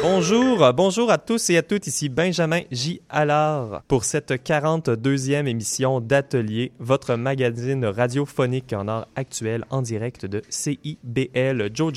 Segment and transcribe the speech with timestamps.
[0.00, 3.00] Bonjour, bonjour à tous et à toutes, ici Benjamin J.
[3.08, 10.42] Allard pour cette 42e émission d'Atelier, votre magazine radiophonique en art actuel en direct de
[10.48, 11.92] CIBL Joe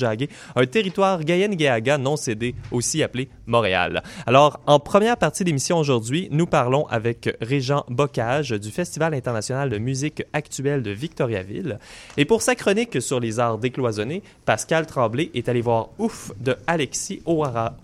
[0.56, 4.02] un territoire Gayen-Gayaga non cédé, aussi appelé Montréal.
[4.26, 9.78] Alors, en première partie d'émission aujourd'hui, nous parlons avec Régent Bocage du Festival international de
[9.78, 11.78] musique actuelle de Victoriaville.
[12.16, 16.56] Et pour sa chronique sur les arts décloisonnés, Pascal Tremblay est allé voir Ouf de
[16.66, 17.76] Alexis O'Hara.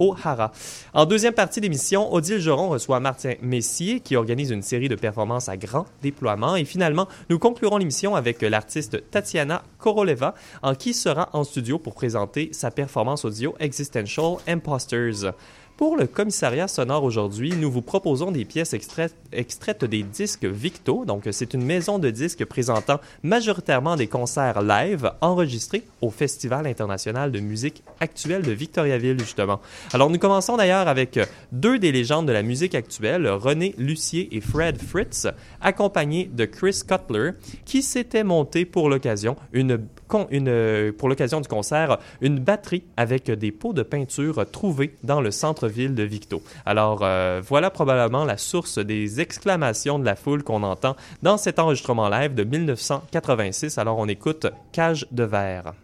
[0.94, 5.48] En deuxième partie d'émission, Odile Geron reçoit Martin Messier qui organise une série de performances
[5.48, 6.56] à grand déploiement.
[6.56, 11.94] Et finalement, nous conclurons l'émission avec l'artiste Tatiana Koroleva, en qui sera en studio pour
[11.94, 15.32] présenter sa performance audio Existential Imposters.
[15.78, 21.04] Pour le commissariat sonore aujourd'hui, nous vous proposons des pièces extraites, des disques Victo.
[21.04, 27.30] Donc, c'est une maison de disques présentant majoritairement des concerts live enregistrés au Festival international
[27.30, 29.60] de musique actuelle de Victoriaville, justement.
[29.92, 31.20] Alors, nous commençons d'ailleurs avec
[31.52, 35.28] deux des légendes de la musique actuelle, René Lucier et Fred Fritz,
[35.60, 42.40] accompagnés de Chris Cutler, qui s'était monté pour l'occasion une, pour l'occasion du concert une
[42.40, 46.42] batterie avec des pots de peinture trouvés dans le centre ville de Victo.
[46.66, 51.58] Alors euh, voilà probablement la source des exclamations de la foule qu'on entend dans cet
[51.58, 53.78] enregistrement live de 1986.
[53.78, 55.74] Alors on écoute Cage de verre.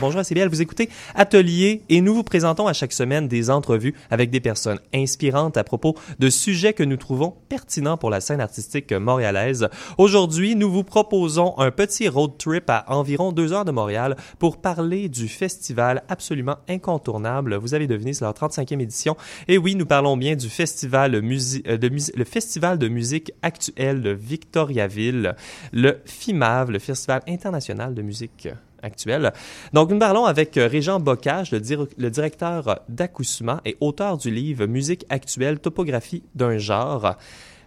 [0.00, 3.94] Bonjour à CBL, vous écoutez Atelier et nous vous présentons à chaque semaine des entrevues
[4.10, 8.40] avec des personnes inspirantes à propos de sujets que nous trouvons pertinents pour la scène
[8.40, 9.68] artistique montréalaise.
[9.98, 14.56] Aujourd'hui, nous vous proposons un petit road trip à environ deux heures de Montréal pour
[14.56, 17.56] parler du festival absolument incontournable.
[17.56, 19.18] Vous avez deviné, c'est leur 35e édition.
[19.48, 25.36] Et oui, nous parlons bien du festival, de le festival de musique actuelle de Victoriaville,
[25.72, 28.48] le FIMAV, le Festival international de musique
[28.82, 29.32] actuelle.
[29.72, 31.60] Donc, nous parlons avec euh, Régent Bocage, le,
[31.96, 37.16] le directeur d'Acousma et auteur du livre Musique actuelle, topographie d'un genre.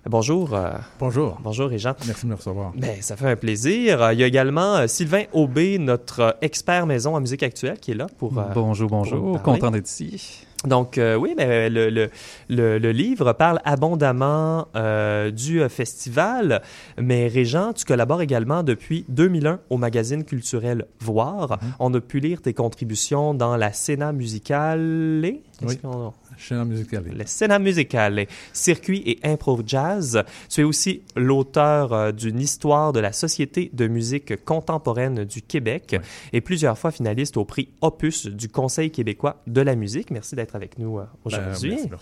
[0.10, 0.54] Bonjour.
[0.54, 1.40] Euh, bonjour.
[1.42, 1.94] Bonjour, Régent.
[2.06, 2.74] Merci de me recevoir.
[2.76, 4.12] Ben, ça fait un plaisir.
[4.12, 7.96] Il y a également euh, Sylvain Aubé, notre expert maison en musique actuelle, qui est
[7.96, 8.34] là pour.
[8.54, 9.42] bonjour, bonjour.
[9.42, 10.46] Content d'être ici.
[10.66, 12.10] Donc euh, oui, mais le, le,
[12.48, 16.62] le, livre parle abondamment euh, du euh, festival,
[16.98, 21.52] mais Régent, tu collabores également depuis 2001 au magazine culturel Voir.
[21.52, 21.76] Mm-hmm.
[21.80, 25.34] On a pu lire tes contributions dans la Sénat musicale.
[25.62, 25.80] Oui.
[26.38, 27.04] Scéna musicale.
[27.16, 30.24] Le Scéna musicale, circuit et improv jazz.
[30.50, 35.96] Tu es aussi l'auteur euh, d'une histoire de la Société de musique contemporaine du Québec
[36.32, 40.12] et plusieurs fois finaliste au prix Opus du Conseil québécois de la musique.
[40.12, 41.78] Merci d'être avec nous euh, aujourd'hui.
[41.90, 41.98] Ben,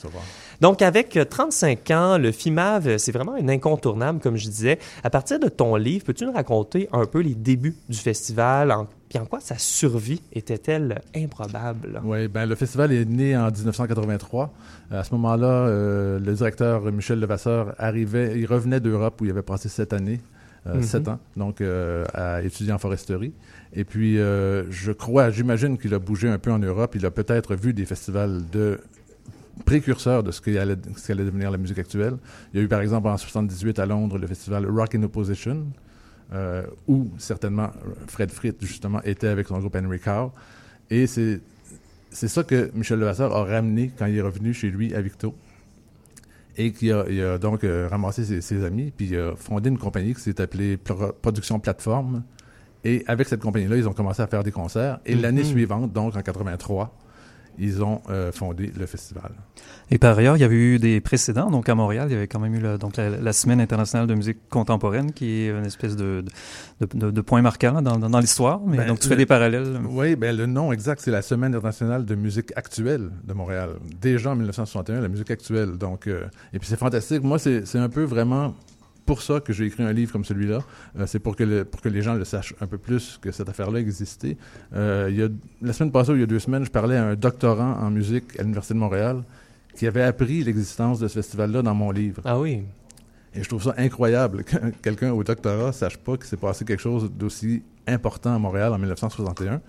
[0.62, 4.80] Donc, avec 35 ans, le FIMAV, c'est vraiment un incontournable, comme je disais.
[5.04, 8.88] À partir de ton livre, peux-tu nous raconter un peu les débuts du festival, en
[9.12, 12.00] puis en quoi sa survie était-elle improbable?
[12.06, 14.54] Oui, ben le festival est né en 1983.
[14.90, 19.42] À ce moment-là, euh, le directeur Michel Levasseur arrivait, il revenait d'Europe où il avait
[19.42, 20.22] passé sept années.
[20.66, 23.34] Euh, sept ans, donc euh, à étudier en foresterie.
[23.74, 26.96] Et puis, je crois, j'imagine qu'il a bougé un peu en Europe.
[26.96, 28.80] Il a peut-être vu des festivals de
[29.66, 32.16] précurseurs de ce qui, allait, ce qui allait devenir la musique actuelle.
[32.54, 35.66] Il y a eu, par exemple, en 78 à Londres, le festival Rock in Opposition,
[36.34, 37.72] euh, où certainement
[38.08, 40.32] Fred Fritz, justement, était avec son groupe Henry Carr.
[40.90, 41.42] Et c'est,
[42.10, 45.36] c'est ça que Michel Levasseur a ramené quand il est revenu chez lui à Victo.
[46.58, 49.78] Et qui a, il a donc euh, ramassé ses, amis, puis il a fondé une
[49.78, 52.24] compagnie qui s'est appelée Production Plateforme.
[52.84, 55.00] Et avec cette compagnie-là, ils ont commencé à faire des concerts.
[55.06, 55.46] Et l'année mm-hmm.
[55.46, 56.98] suivante, donc en 83,
[57.58, 59.32] ils ont euh, fondé le festival.
[59.90, 61.52] Et par ailleurs, il y avait eu des précédents.
[61.52, 64.14] Donc à Montréal, il y avait quand même eu la, donc la, Semaine internationale de
[64.14, 66.24] musique contemporaine, qui est une espèce de,
[66.80, 68.62] de, de, point marquant dans, dans l'histoire.
[68.66, 69.80] Mais ben, donc tu fais des parallèles.
[69.90, 73.72] Oui, ben le nom exact, c'est la Semaine internationale de musique actuelle de Montréal.
[74.00, 75.78] Déjà en 1961, la musique actuelle.
[75.78, 77.24] Donc, euh, et puis c'est fantastique.
[77.24, 78.56] Moi, c'est un peu vraiment
[79.06, 80.60] pour ça que j'ai écrit un livre comme celui-là.
[80.98, 83.50] Euh, c'est pour que, pour que les gens le sachent un peu plus que cette
[83.50, 84.38] affaire-là existait.
[84.74, 85.30] Euh, il y a,
[85.62, 87.90] la semaine passée, ou il y a deux semaines, je parlais à un doctorant en
[87.90, 89.24] musique à l'Université de Montréal
[89.76, 92.22] qui avait appris l'existence de ce festival-là dans mon livre.
[92.26, 92.64] Ah oui.
[93.34, 96.66] Et je trouve ça incroyable que quelqu'un au doctorat ne sache pas qu'il s'est passé
[96.66, 99.62] quelque chose d'aussi important à Montréal en 1961.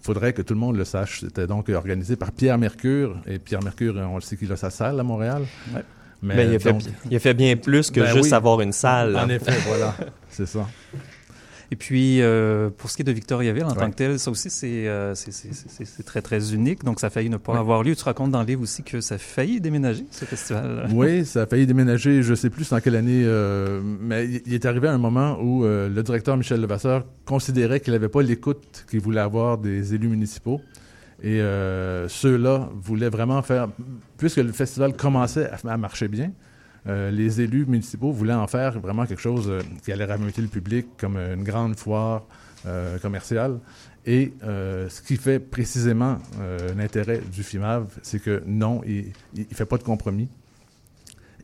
[0.00, 1.20] Il faudrait que tout le monde le sache.
[1.20, 3.16] C'était donc organisé par Pierre Mercure.
[3.26, 5.44] Et Pierre Mercure, on le sait qu'il a sa salle à Montréal.
[5.74, 5.84] Ouais.
[6.22, 6.74] Mais, ben, il, a fait,
[7.10, 9.16] il, a fait, bien plus que ben juste avoir une salle.
[9.16, 9.94] En effet, voilà.
[10.30, 10.66] C'est ça.
[11.70, 14.48] Et puis, euh, pour ce qui est de Victoriaville en tant que tel, ça aussi,
[14.64, 16.82] euh, c'est très, très unique.
[16.82, 17.94] Donc, ça a failli ne pas avoir lieu.
[17.94, 20.88] Tu racontes dans le livre aussi que ça a failli déménager, ce festival.
[20.92, 24.54] Oui, ça a failli déménager, je ne sais plus dans quelle année, euh, mais il
[24.54, 29.00] est arrivé un moment où le directeur Michel Levasseur considérait qu'il n'avait pas l'écoute qu'il
[29.00, 30.62] voulait avoir des élus municipaux.
[31.22, 33.68] Et euh, ceux-là voulaient vraiment faire,
[34.16, 36.32] puisque le festival commençait à, marcher bien,
[36.86, 40.48] euh, les élus municipaux voulaient en faire vraiment quelque chose euh, qui allait rameuter le
[40.48, 42.24] public, comme une grande foire
[43.00, 43.60] commerciale.
[44.04, 46.18] Et ce qui fait précisément
[46.76, 50.28] l'intérêt du FIMAV, c'est que non, il ne fait pas de compromis.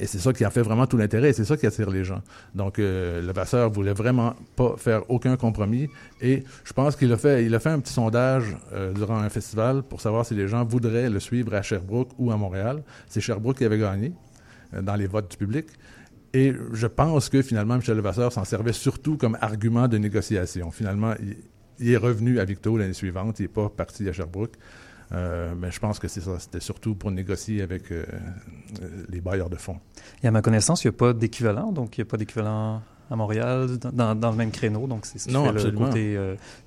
[0.00, 2.20] Et c'est ça qui a fait vraiment tout l'intérêt c'est ça qui attire les gens.
[2.54, 5.88] Donc, euh, le Vasseur voulait vraiment pas faire aucun compromis
[6.20, 9.28] et je pense qu'il a fait, il a fait un petit sondage euh, durant un
[9.28, 12.82] festival pour savoir si les gens voudraient le suivre à Sherbrooke ou à Montréal.
[13.08, 14.12] C'est Sherbrooke qui avait gagné
[14.74, 15.66] euh, dans les votes du public.
[16.32, 20.72] Et je pense que finalement, Michel Levasseur s'en servait surtout comme argument de négociation.
[20.72, 21.36] Finalement, il,
[21.78, 24.56] il est revenu à Victo l'année suivante, il n'est pas parti à Sherbrooke.
[25.14, 26.38] Euh, mais je pense que c'est ça.
[26.38, 28.04] C'était surtout pour négocier avec euh,
[28.82, 29.78] euh, les bailleurs de fonds.
[30.22, 31.72] Et à ma connaissance, il n'y a pas d'équivalent.
[31.72, 34.86] Donc, il n'y a pas d'équivalent à Montréal dans, le même créneau.
[34.86, 36.18] Donc, c'est ce qui fait le côté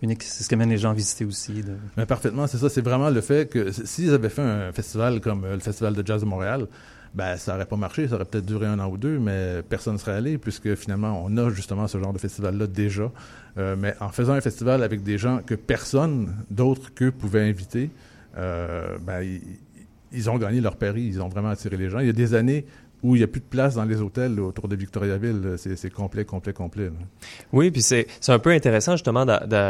[0.01, 0.23] unique.
[0.23, 1.63] C'est ce qui amène les gens à visiter aussi.
[1.97, 2.69] Mais parfaitement, c'est ça.
[2.69, 6.21] C'est vraiment le fait que s'ils avaient fait un festival comme le Festival de jazz
[6.21, 6.67] de Montréal,
[7.15, 9.93] ben, ça n'aurait pas marché, ça aurait peut-être duré un an ou deux, mais personne
[9.93, 13.11] ne serait allé, puisque finalement, on a justement ce genre de festival-là déjà.
[13.55, 17.89] mais en faisant un festival avec des gens que personne d'autre qu'eux pouvait inviter,
[18.35, 19.39] ben,
[20.11, 21.99] ils, ont gagné leur pari, ils ont vraiment attiré les gens.
[21.99, 22.65] Il y a des années
[23.03, 25.55] où il n'y a plus de place dans les hôtels autour de Victoriaville.
[25.57, 26.89] C'est complet, complet, complet.
[27.53, 29.25] Oui, puis c'est un peu intéressant, justement,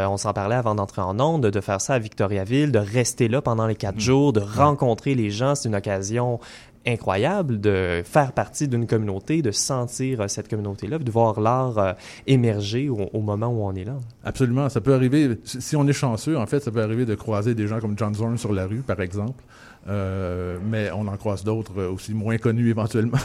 [0.09, 3.41] on s'en parlait avant d'entrer en onde, de, faire ça à Victoriaville, de rester là
[3.41, 4.01] pendant les quatre mm.
[4.01, 5.55] jours, de rencontrer les gens.
[5.55, 6.39] C'est une occasion
[6.87, 11.93] incroyable de faire partie d'une communauté, de sentir euh, cette communauté-là, de voir l'art euh,
[12.25, 13.97] émerger au, moment où on est là.
[14.23, 14.69] Absolument.
[14.69, 17.67] Ça peut arriver, si on est chanceux, en fait, ça peut arriver de croiser des
[17.67, 19.43] gens comme John Zorn sur la rue, par exemple.
[19.89, 23.19] Euh, mais on en croise d'autres aussi moins connus éventuellement.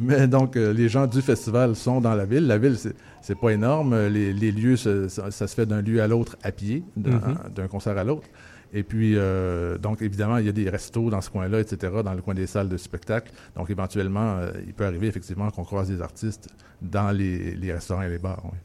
[0.00, 2.46] mais donc, les gens du festival sont dans la ville.
[2.46, 2.76] La ville,
[3.20, 4.08] c'est pas énorme.
[4.08, 7.68] Les, lieux, ça, se fait d'un lieu à l'autre à pied, d'un mm-hmm.
[7.68, 8.28] concert à l'autre.
[8.72, 12.14] Et puis, euh, donc, évidemment, il y a des restos dans ce coin-là, etc., dans
[12.14, 13.30] le coin des salles de spectacle.
[13.54, 16.48] Donc, éventuellement, euh, il peut arriver effectivement qu'on croise des artistes
[16.80, 18.42] dans les, les restaurants et les bars.
[18.44, 18.58] Oui.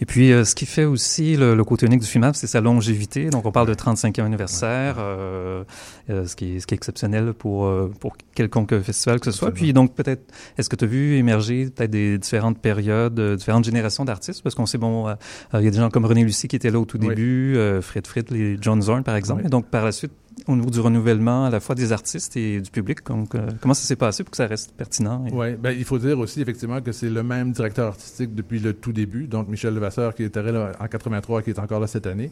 [0.00, 3.28] Et puis, euh, ce qui fait aussi le, côté unique du FIMAP, c'est sa longévité.
[3.28, 5.62] Donc, on parle de 35e anniversaire, euh,
[6.08, 9.36] euh, ce, qui est, ce qui est exceptionnel pour, euh, pour quelconque festival que ce
[9.36, 9.50] soit.
[9.50, 10.22] Puis, donc, peut-être,
[10.56, 14.42] est-ce que tu as vu émerger peut-être des différentes périodes, différentes générations d'artistes?
[14.42, 15.14] Parce qu'on sait, bon,
[15.52, 18.06] il y a des gens comme René Lucie qui étaient là au tout début, Fred
[18.06, 19.42] Fred, les John Zorn, par exemple.
[19.44, 20.12] Et donc, par la suite,
[20.46, 22.98] au niveau du renouvellement à la fois des artistes et du public?
[23.10, 25.24] Euh, comment ça s'est passé pour que ça reste pertinent?
[25.32, 28.72] Oui, ben, il faut dire aussi effectivement que c'est le même directeur artistique depuis le
[28.72, 32.06] tout début, donc Michel Levasseur qui était là en 83 qui est encore là cette
[32.06, 32.30] année.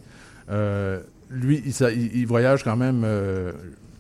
[0.51, 1.01] Euh,
[1.31, 3.53] lui, il, voyage quand même euh,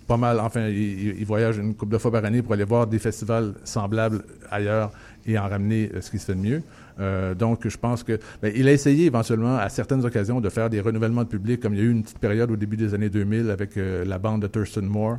[0.06, 2.98] pas mal, enfin, il, voyage une couple de fois par année pour aller voir des
[2.98, 4.90] festivals semblables ailleurs
[5.26, 6.62] et en ramener ce qui se fait de mieux.
[7.00, 10.70] Euh, donc, je pense que ben, il a essayé éventuellement à certaines occasions de faire
[10.70, 12.94] des renouvellements de public, comme il y a eu une petite période au début des
[12.94, 15.18] années 2000 avec euh, la bande de Thurston Moore.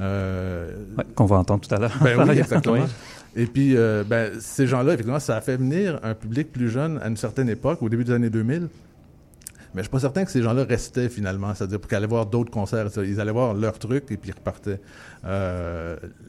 [0.00, 0.70] Euh,
[1.14, 1.96] qu'on va entendre tout à l'heure.
[2.02, 2.86] Ben oui, exactement.
[3.36, 3.76] Et puis,
[4.08, 7.48] ben, ces gens-là, effectivement, ça a fait venir un public plus jeune à une certaine
[7.48, 8.68] époque, au début des années 2000.
[9.72, 12.50] Mais je suis pas certain que ces gens-là restaient finalement, c'est-à-dire qu'ils allaient voir d'autres
[12.50, 12.88] concerts.
[12.96, 14.80] Ils allaient voir leur truc et puis ils repartaient.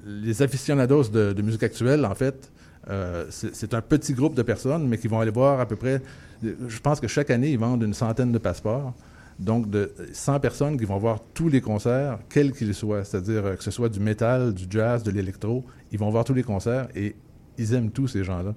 [0.06, 2.52] les aficionados de, de, musique actuelle, en fait,
[2.90, 6.02] euh, c'est un petit groupe de personnes, mais qui vont aller voir à peu près.
[6.44, 8.94] Je pense que chaque année, ils vendent une centaine de passeports.
[9.40, 13.56] Donc, de 100 personnes qui vont voir tous les concerts, quels qu'ils soient, c'est-à-dire euh,
[13.56, 16.88] que ce soit du métal, du jazz, de l'électro, ils vont voir tous les concerts
[16.96, 17.16] et
[17.58, 18.54] ils aiment tous ces gens-là.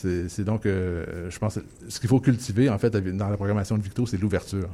[0.00, 3.82] C'est donc, euh, je pense, ce qu'il faut cultiver, en fait, dans la programmation de
[3.82, 4.68] Victo, c'est l'ouverture.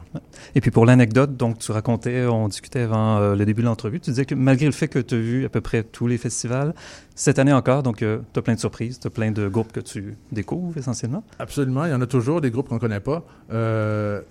[0.54, 4.00] Et puis pour l'anecdote, donc tu racontais, on discutait avant euh, le début de l'entrevue,
[4.00, 6.18] tu disais que malgré le fait que tu as vu à peu près tous les
[6.18, 6.74] festivals,
[7.14, 9.72] cette année encore, donc euh, tu as plein de surprises, tu as plein de groupes
[9.72, 11.24] que tu découvres essentiellement?
[11.38, 13.24] Absolument, il y en a toujours des groupes qu'on ne connaît pas.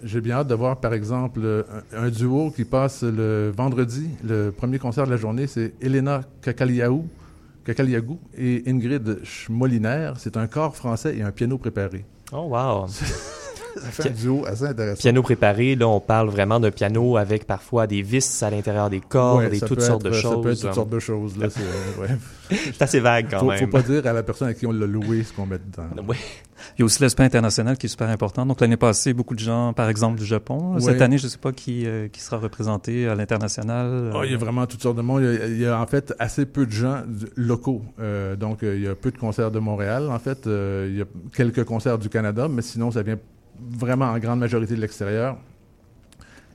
[0.03, 4.79] J'ai bien hâte de voir, par exemple, un, duo qui passe le vendredi, le premier
[4.79, 7.05] concert de la journée, c'est Elena Kakaliaou
[7.65, 10.13] Kakaliagou et Ingrid Schmoliner.
[10.17, 12.05] C'est un corps français et un piano préparé.
[12.31, 12.85] Oh, wow!
[13.75, 14.99] ça fait un duo assez intéressant.
[14.99, 19.01] Piano préparé, là, on parle vraiment d'un piano avec parfois des vis à l'intérieur des
[19.01, 20.35] cordes et toutes sortes de choses.
[20.35, 21.37] Ça peut être toutes sortes de choses.
[21.37, 23.59] Là, c'est assez vague quand faut, même.
[23.59, 26.03] Faut pas dire à la personne à qui on l'a loué ce qu'on met dedans.
[26.07, 26.17] Oui.
[26.77, 28.45] Il y a aussi l'aspect international qui est super important.
[28.45, 30.79] Donc l'année passée, beaucoup de gens, par exemple, du Japon.
[30.79, 34.11] Cette année, je ne sais pas qui, euh, qui sera représenté à l'international.
[34.15, 35.23] Oh, il y a vraiment toutes sortes de monde.
[35.23, 37.03] Il y a, en fait assez peu de gens
[37.35, 37.83] locaux.
[37.99, 40.09] Euh, donc il y a peu de concerts de Montréal.
[40.09, 41.05] En fait, euh, il y a
[41.35, 43.17] quelques concerts du Canada, mais sinon ça vient
[43.59, 45.37] vraiment en grande majorité de l'extérieur.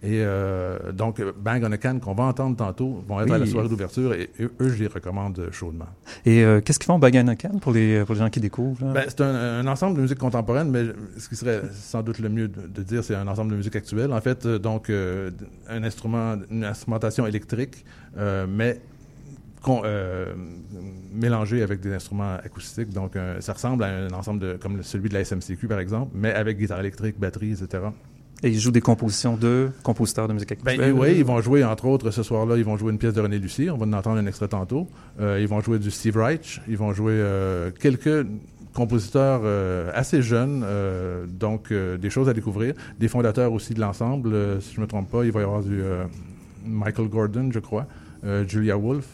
[0.03, 3.45] Et euh, donc, Bang on a Can, qu'on va entendre tantôt, vont être à la
[3.45, 5.89] soirée d'ouverture et eux, je les recommande chaudement.
[6.25, 8.41] Et euh, qu'est-ce qu'ils font Bang on a Can pour les, pour les gens qui
[8.41, 8.95] découvrent?
[8.95, 10.87] Ben, c'est un, ensemble de musique contemporaine, mais
[11.19, 14.11] ce qui serait sans doute le mieux de, dire, c'est un ensemble de musique actuelle.
[14.15, 17.85] En fait, euh, donc, un instrument, une instrumentation électrique,
[18.17, 18.81] mais
[21.13, 22.91] mélangé avec des instruments acoustiques.
[22.91, 26.33] Donc, ça ressemble à un ensemble de, comme celui de la SMCQ, par exemple, mais
[26.33, 27.91] avec guitare électrique, batterie, etc.
[28.43, 30.79] Et ils jouent des compositions de compositeurs de musique actuelle?
[30.79, 33.21] Ben, oui, ils vont jouer, entre autres, ce soir-là, ils vont jouer une pièce de
[33.21, 33.69] René Lucie.
[33.71, 34.89] On va en entendre un extrait tantôt.
[35.21, 36.61] Euh, ils vont jouer du Steve Reich.
[36.67, 38.27] Ils vont jouer euh, quelques
[38.73, 40.65] compositeurs euh, assez jeunes,
[41.29, 42.75] donc des choses à découvrir.
[42.99, 45.25] Des fondateurs aussi de l'ensemble, si je ne me trompe pas.
[45.25, 45.83] Il va y avoir du
[46.65, 47.87] Michael Gordon, je crois,
[48.47, 49.07] Julia Wolf.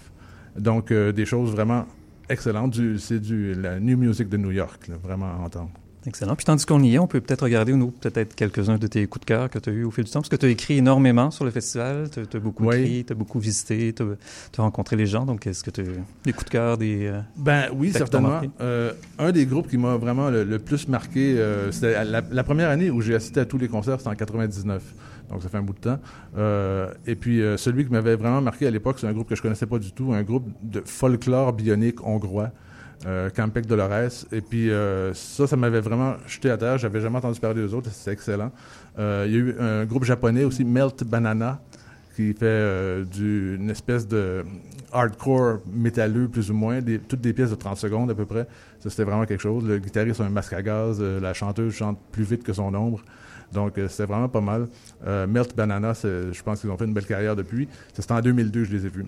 [0.58, 1.86] Donc, des choses vraiment
[2.28, 2.76] excellentes.
[2.98, 5.70] C'est du la New Music de New York, vraiment à entendre.
[6.06, 6.36] Excellent.
[6.36, 9.22] Puis tandis qu'on y est, on peut peut-être regarder, nous, peut-être quelques-uns de tes coups
[9.22, 10.78] de cœur que tu as eu au fil du temps, parce que tu as écrit
[10.78, 14.94] énormément sur le festival, tu as, beaucoup écrit, tu as beaucoup visité, tu as, rencontré
[14.94, 15.84] les gens, donc est-ce que tu as
[16.25, 17.06] des coups de cœur, des...
[17.06, 18.40] Euh, ben oui, certainement.
[18.60, 22.90] Euh, un des groupes qui m'a vraiment le, plus marqué, euh, c'était la, première année
[22.90, 24.82] où j'ai assisté à tous les concerts, c'était en 99
[25.30, 25.99] donc ça fait un bout de temps.
[27.06, 29.66] et puis celui qui m'avait vraiment marqué à l'époque, c'est un groupe que je connaissais
[29.66, 32.52] pas du tout, un groupe de folklore bionique hongrois
[33.04, 34.26] euh, Campec Dolores.
[34.33, 36.78] Et puis euh, ça, ça m'avait vraiment jeté à terre.
[36.78, 37.90] J'avais jamais entendu parler des autres.
[37.92, 38.52] C'est excellent.
[38.99, 41.61] Euh, il y a eu un groupe japonais aussi, Melt Banana,
[42.14, 44.45] qui fait euh, du, une espèce de
[44.92, 48.47] hardcore métalleux, plus ou moins, toutes des pièces de 30 secondes à peu près.
[48.80, 49.64] Ça, c'était vraiment quelque chose.
[49.64, 51.00] Le guitariste a un masque à gaz.
[51.00, 53.02] la chanteuse chante plus vite que son ombre.
[53.53, 54.69] Donc, c'était vraiment pas mal.
[55.29, 57.69] Melt Banana, je pense qu'ils ont fait une belle carrière depuis.
[57.95, 59.07] C'était en 2002, je les ai vus.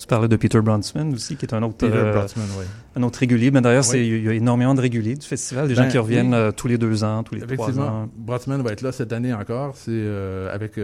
[0.00, 2.64] Tu parlais de Peter Bronsman aussi, qui est un autre, euh, oui.
[2.96, 3.50] un autre régulier.
[3.50, 6.32] Mais d'ailleurs, il y a énormément de réguliers du festival, des gens ben, qui reviennent
[6.32, 8.08] euh, tous les deux ans, tous les trois ans.
[8.16, 9.76] Bronsman va être là cette année encore.
[9.76, 10.80] C'est euh, avec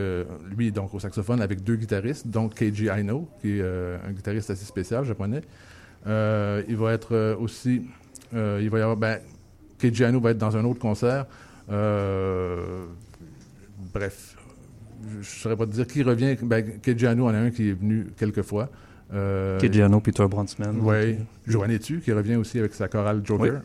[0.55, 4.67] lui, donc au saxophone, avec deux guitaristes, donc Keiji Aino, qui est un guitariste assez
[4.67, 5.41] spécial japonais.
[6.05, 7.87] il va être aussi,
[8.35, 9.19] il va y avoir, ben,
[9.79, 11.25] Keiji Aino va être dans un autre concert.
[13.93, 14.37] Bref,
[15.11, 16.37] je ne saurais pas te dire qui revient.
[16.43, 18.71] Ben, Keiji Aino en a un qui est venu quelques fois.
[19.15, 20.79] Euh, Kejiano, Peter Bronsman.
[20.81, 21.17] Oui.
[21.47, 23.61] Joanne Etu, qui revient aussi avec sa chorale Joker.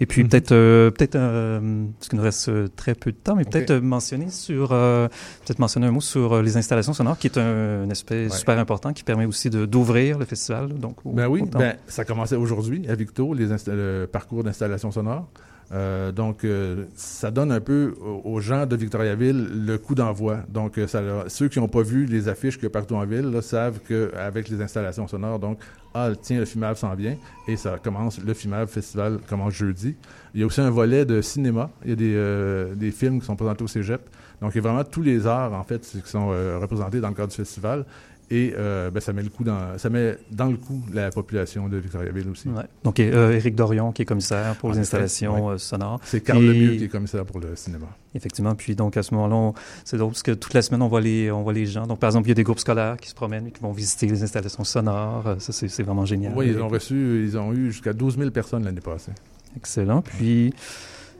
[0.00, 3.36] Et puis peut-être, euh, peut-être, euh, parce qu'il nous reste euh, très peu de temps,
[3.36, 7.88] mais peut-être mentionner sur, peut-être mentionner un mot sur les installations sonores, qui est un,
[7.90, 10.74] aspect super important, qui permet aussi de d'ouvrir le festival.
[10.74, 15.28] Donc, ben oui, ben, ça commençait aujourd'hui à Victo, les le parcours d'installation sonore.
[15.72, 20.40] Euh, donc, euh, ça donne un peu aux gens de Victoriaville le coup d'envoi.
[20.48, 20.86] Donc, euh,
[21.28, 24.60] ceux qui n'ont pas vu les affiches a partout en ville là, savent qu'avec les
[24.60, 25.58] installations sonores, donc,
[25.94, 27.16] ah, tiens, le FIMAV s'en vient.
[27.48, 29.94] Et ça commence, le FIMAV Festival commence jeudi.
[30.34, 31.70] Il y a aussi un volet de cinéma.
[31.84, 34.00] Il y a des, des films qui sont présentés au cégep.
[34.40, 37.14] Donc, il y a vraiment tous les arts, en fait, qui sont représentés dans le
[37.14, 37.84] cadre du festival.
[38.32, 41.68] Et euh, ben, ça met le coup dans ça met dans le coup la population
[41.68, 42.48] de Victoriaville aussi.
[42.82, 46.00] Donc euh, Éric Dorion qui est commissaire pour les installations euh, sonores.
[46.02, 47.88] C'est Carl Lemieux qui est commissaire pour le cinéma.
[48.14, 48.54] Effectivement.
[48.54, 49.52] Puis donc à ce moment-là,
[49.84, 51.86] c'est drôle parce que toute la semaine on voit les on voit les gens.
[51.86, 53.72] Donc par exemple il y a des groupes scolaires qui se promènent et qui vont
[53.72, 55.36] visiter les installations sonores.
[55.38, 56.32] Ça c'est vraiment génial.
[56.34, 59.12] Oui, ils ont reçu ils ont eu jusqu'à 12 000 personnes l'année passée.
[59.58, 60.00] Excellent.
[60.00, 60.54] Puis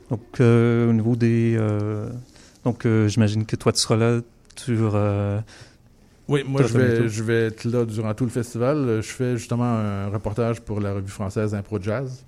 [0.08, 1.60] donc au niveau des
[2.64, 4.20] donc j'imagine que toi tu seras là
[4.56, 4.96] sur
[6.28, 9.00] oui, moi, je vais, je vais être là durant tout le festival.
[9.02, 12.24] Je fais justement un reportage pour la revue française Impro Jazz.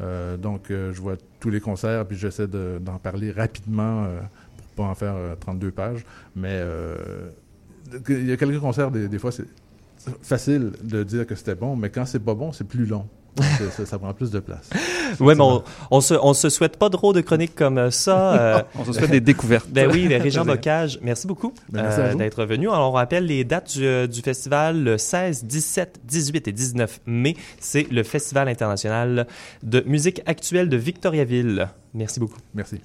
[0.00, 4.20] Euh, donc, euh, je vois tous les concerts, puis j'essaie d'en parler rapidement euh,
[4.56, 6.04] pour pas en faire 32 pages.
[6.34, 6.62] Mais
[8.08, 9.46] il y a quelques concerts, des, des fois, c'est
[10.22, 13.06] facile de dire que c'était bon, mais quand c'est pas bon, c'est plus long.
[13.72, 14.70] Ça, ça, prend plus de place.
[15.20, 18.34] Oui, mais on, on, se, on se souhaite pas trop de chroniques comme ça.
[18.44, 19.68] Euh, on se souhaite des découvertes.
[19.70, 22.68] Ben oui, les Régent Bocage, merci beaucoup ben, euh, d'être venu.
[22.68, 27.36] Alors, on rappelle les dates du, du, festival le 16, 17, 18 et 19 mai.
[27.60, 29.26] C'est le Festival international
[29.62, 31.68] de musique actuelle de Victoriaville.
[31.94, 32.40] Merci beaucoup.
[32.54, 32.80] Merci.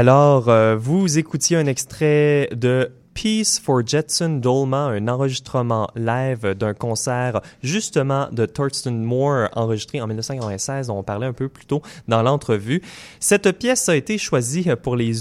[0.00, 6.72] Alors, euh, vous écoutiez un extrait de Peace for Jetson Dolma, un enregistrement live d'un
[6.72, 11.82] concert justement de Thurston Moore enregistré en 1996 dont on parlait un peu plus tôt
[12.06, 12.80] dans l'entrevue.
[13.18, 15.12] Cette pièce a été choisie pour les,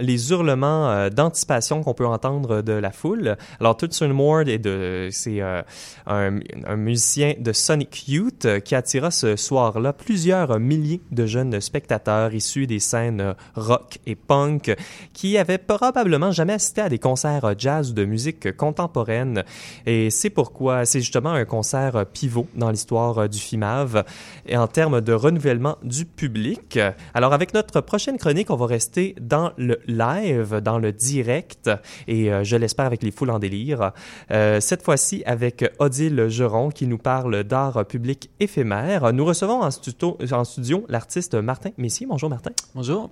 [0.00, 3.38] les hurlements euh, d'anticipation qu'on peut entendre de la foule.
[3.58, 5.62] Alors Thurston Moore est de c'est euh,
[6.06, 11.58] un, un, musicien de Sonic Youth euh, qui attira ce soir-là plusieurs milliers de jeunes
[11.62, 14.76] spectateurs issus des scènes rock et punk
[15.14, 19.44] qui avaient probablement jamais assisté à des concerts jazz ou de musique contemporaine.
[19.86, 24.04] Et c'est pourquoi c'est justement un concert pivot dans l'histoire du FIMAV
[24.46, 26.78] et en termes de renouvellement du public.
[27.14, 31.70] Alors avec notre prochaine chronique, on va rester dans le live, dans le direct
[32.08, 33.92] et euh, je l'espère avec les foules en délire.
[34.30, 39.12] Euh, cette fois-ci avec Odile Geron qui nous parle d'art public éphémère.
[39.12, 42.06] Nous recevons en studio, en studio l'artiste Martin Messier.
[42.06, 42.50] Bonjour Martin.
[42.74, 43.10] Bonjour.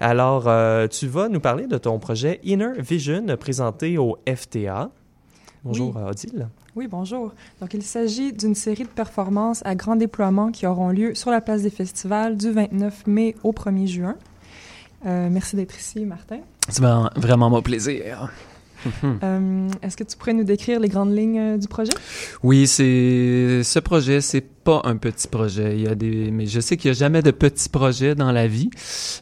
[0.00, 4.90] Alors euh, tu vas nous parler de ton projet Inner Vision présenté au FTA.
[5.64, 6.02] Bonjour oui.
[6.02, 6.48] Odile.
[6.76, 7.32] Oui, bonjour.
[7.60, 11.40] Donc, il s'agit d'une série de performances à grand déploiement qui auront lieu sur la
[11.40, 14.16] place des festivals du 29 mai au 1er juin.
[15.04, 16.38] Euh, merci d'être ici, Martin.
[16.68, 16.82] C'est
[17.16, 18.30] vraiment mon plaisir.
[19.22, 21.92] Euh, Est-ce que tu pourrais nous décrire les grandes lignes euh, du projet?
[22.42, 25.76] Oui, c'est ce projet, c'est pas un petit projet.
[25.76, 28.32] Il y a des, mais je sais qu'il n'y a jamais de petits projets dans
[28.32, 28.68] la vie,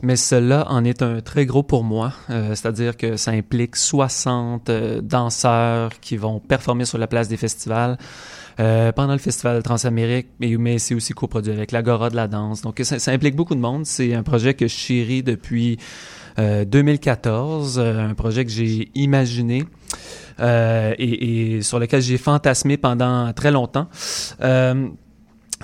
[0.03, 2.14] mais cela en est un très gros pour moi.
[2.31, 7.37] Euh, C'est-à-dire que ça implique 60 euh, danseurs qui vont performer sur la place des
[7.37, 7.98] festivals.
[8.61, 12.62] Euh, pendant le festival Transamérique, mais, mais c'est aussi coproduit avec l'Agora de la danse.
[12.62, 13.85] Donc ça, ça, implique beaucoup de monde.
[13.85, 15.77] C'est un projet que je chéris depuis
[16.37, 19.64] 2014, euh, un projet que j'ai imaginé.
[20.40, 23.88] Euh, et, et, sur lequel j'ai fantasmé pendant très longtemps.
[24.42, 24.88] Euh,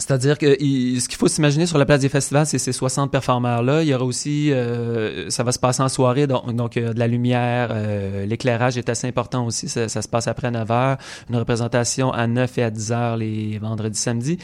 [0.00, 3.82] c'est-à-dire que ce qu'il faut s'imaginer sur la place des festivals, c'est ces 60 performeurs-là.
[3.82, 6.98] Il y aura aussi, euh, ça va se passer en soirée, donc, donc euh, de
[6.98, 9.68] la lumière, euh, l'éclairage est assez important aussi.
[9.68, 10.96] Ça, ça, se passe après 9 heures,
[11.28, 14.38] une représentation à 9 et à 10 heures les vendredis, samedis.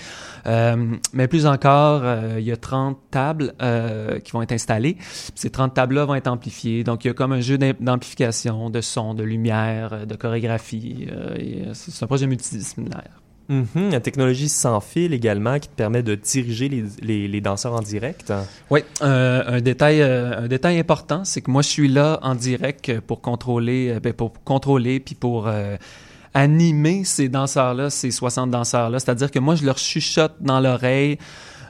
[0.46, 2.02] Euh, mais plus encore,
[2.38, 3.54] il y a 30 tables
[4.22, 4.98] qui vont être installées.
[5.34, 6.84] Ces 30 tables-là vont être amplifiées.
[6.84, 11.08] Donc il y a comme un jeu d'amplification, de son, de lumière, de chorégraphie.
[11.72, 13.25] c'est un projet multidisciplinaire.
[13.48, 13.90] Mm -hmm.
[13.92, 17.80] La technologie sans fil également qui te permet de diriger les, les, les danseurs en
[17.80, 18.32] direct.
[18.70, 22.34] Oui, euh, un détail euh, un détail important, c'est que moi je suis là en
[22.34, 25.76] direct pour contrôler ben, pour contrôler puis pour euh,
[26.34, 30.60] animer ces danseurs là, ces 60 danseurs là, c'est-à-dire que moi je leur chuchote dans
[30.60, 31.18] l'oreille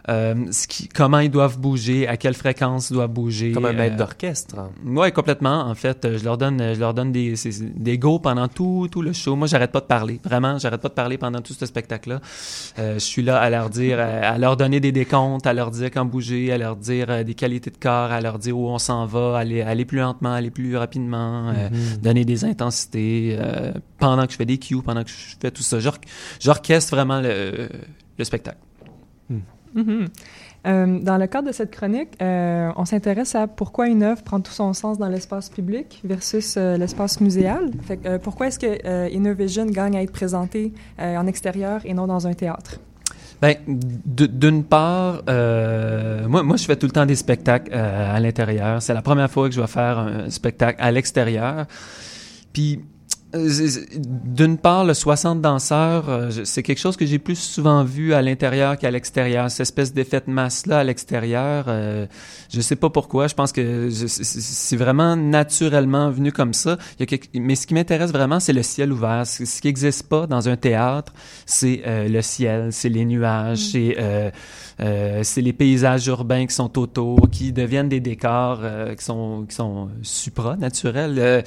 [0.09, 3.53] euh, ce qui, comment ils doivent bouger, à quelle fréquence ils doivent bouger.
[3.53, 4.57] Comme un maître euh, d'orchestre.
[4.85, 5.63] Oui, complètement.
[5.69, 7.35] En fait, je leur donne, je leur donne des,
[7.75, 9.35] des go pendant tout, tout le show.
[9.35, 10.21] Moi, j'arrête pas de parler.
[10.23, 12.21] Vraiment, j'arrête pas de parler pendant tout ce spectacle-là.
[12.79, 15.91] Euh, je suis là à leur dire, à, leur donner des décomptes, à leur dire
[15.91, 18.79] quand bouger, à leur dire euh, des qualités de corps, à leur dire où on
[18.79, 22.01] s'en va, aller, aller plus lentement, aller plus rapidement, mm -hmm.
[22.01, 23.39] donner des intensités
[23.99, 25.79] pendant que je fais des cues, pendant que je fais tout ça.
[26.41, 27.69] J'orchestre vraiment le,
[28.19, 28.59] le spectacle.
[29.31, 29.56] Mm.
[29.77, 30.09] -hmm.
[30.67, 34.41] euh, dans le cadre de cette chronique, euh, on s'intéresse à pourquoi une œuvre prend
[34.41, 37.71] tout son sens dans l'espace public versus euh, l'espace muséal.
[38.23, 42.35] Pourquoi est-ce que Inner Vision gagne à être présenté en extérieur et non dans un
[42.35, 42.81] théâtre?
[43.43, 45.23] Ben, d'une part,
[46.29, 48.81] moi, moi, je fais tout le temps des spectacles à l'intérieur.
[48.81, 51.67] C'est la première fois que je vais faire un spectacle à l'extérieur.
[52.53, 52.81] Puis,
[53.35, 58.23] d'une part, le 60 danseurs, euh, c'est quelque chose que j'ai plus souvent vu à
[58.23, 59.51] l'intérieur qu'à l'extérieur.
[59.51, 62.07] Cette espèce d'effet de masse-là à l'extérieur, euh,
[62.51, 63.27] je sais pas pourquoi.
[63.27, 66.79] Je pense que c'est vraiment naturellement venu comme ça.
[66.99, 69.27] Il y a Mais ce qui m'intéresse vraiment, c'est le ciel ouvert.
[69.27, 71.13] Ce qui n'existe pas dans un théâtre,
[71.47, 73.71] c'est le ciel, c'est les nuages, mm.
[73.73, 74.31] c'est euh,
[74.79, 79.55] c'est les paysages urbains qui sont autour, qui deviennent des décors euh, qui sont qui
[79.55, 81.19] sont supranaturels.
[81.19, 81.43] Euh,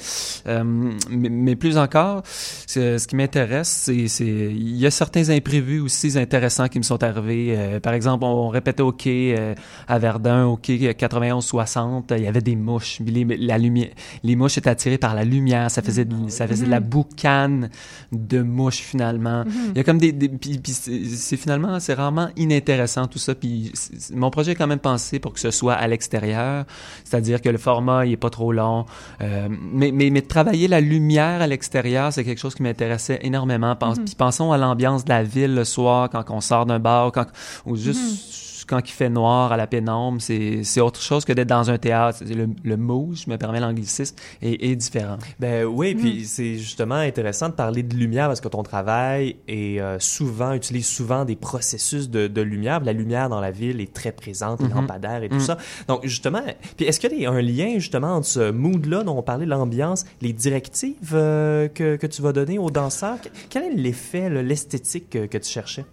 [0.46, 0.64] euh
[1.10, 6.18] mais, mais, plus encore, ce qui m'intéresse, c'est c'est il y a certains imprévus aussi
[6.18, 7.78] intéressants qui me sont arrivés.
[7.82, 9.54] par exemple, on, répétait au quai
[9.86, 13.00] à Verdun, au quai 91-60, il y avait des mouches.
[13.00, 13.90] Les, la lumière,
[14.22, 15.70] les mouches étaient attirées par la lumière.
[15.70, 17.70] Ça faisait de, ça faisait de la boucane
[18.12, 19.44] de mouches finalement.
[19.44, 19.70] Mm-hmm.
[19.70, 23.34] Il y a comme des, des puis, c'est finalement c'est rarement inintéressant tout ça.
[23.34, 23.72] Puis
[24.12, 26.64] mon projet est quand même pensé pour que ce soit à l'extérieur,
[27.04, 28.86] c'est-à-dire que le format il est pas trop long.
[29.20, 33.76] Euh, mais, mais, mais travailler la lumière à l'extérieur, c'est quelque chose qui m'intéressait énormément.
[33.76, 34.04] Pense, mm-hmm.
[34.04, 37.26] Puis pensons à l'ambiance de la ville le soir quand on sort d'un bar, quand
[37.66, 41.48] ou juste mm-hmm quand il fait noir à la pénombre, c'est autre chose que d'être
[41.48, 42.22] dans un théâtre.
[42.24, 45.18] Le, le mot, je me permets l'anglicisme, est, est, différent.
[45.40, 46.24] Ben oui, puis mm.
[46.24, 50.86] c'est justement intéressant de parler de lumière parce que ton travail est euh, souvent utilise
[50.86, 52.80] souvent des processus de, de, lumière.
[52.84, 54.74] La lumière dans la ville est très présente, les mm-hmm.
[54.74, 55.40] lampadaires et tout mm.
[55.40, 55.58] ça.
[55.88, 56.42] Donc justement,
[56.76, 60.04] puis est-ce qu'il y a un lien justement entre ce mood-là dont on parlait, l'ambiance,
[60.20, 63.18] les directives euh, que, que tu vas donner aux danseurs?
[63.48, 65.84] Quel est l'effet, l'esthétique que, que tu cherchais?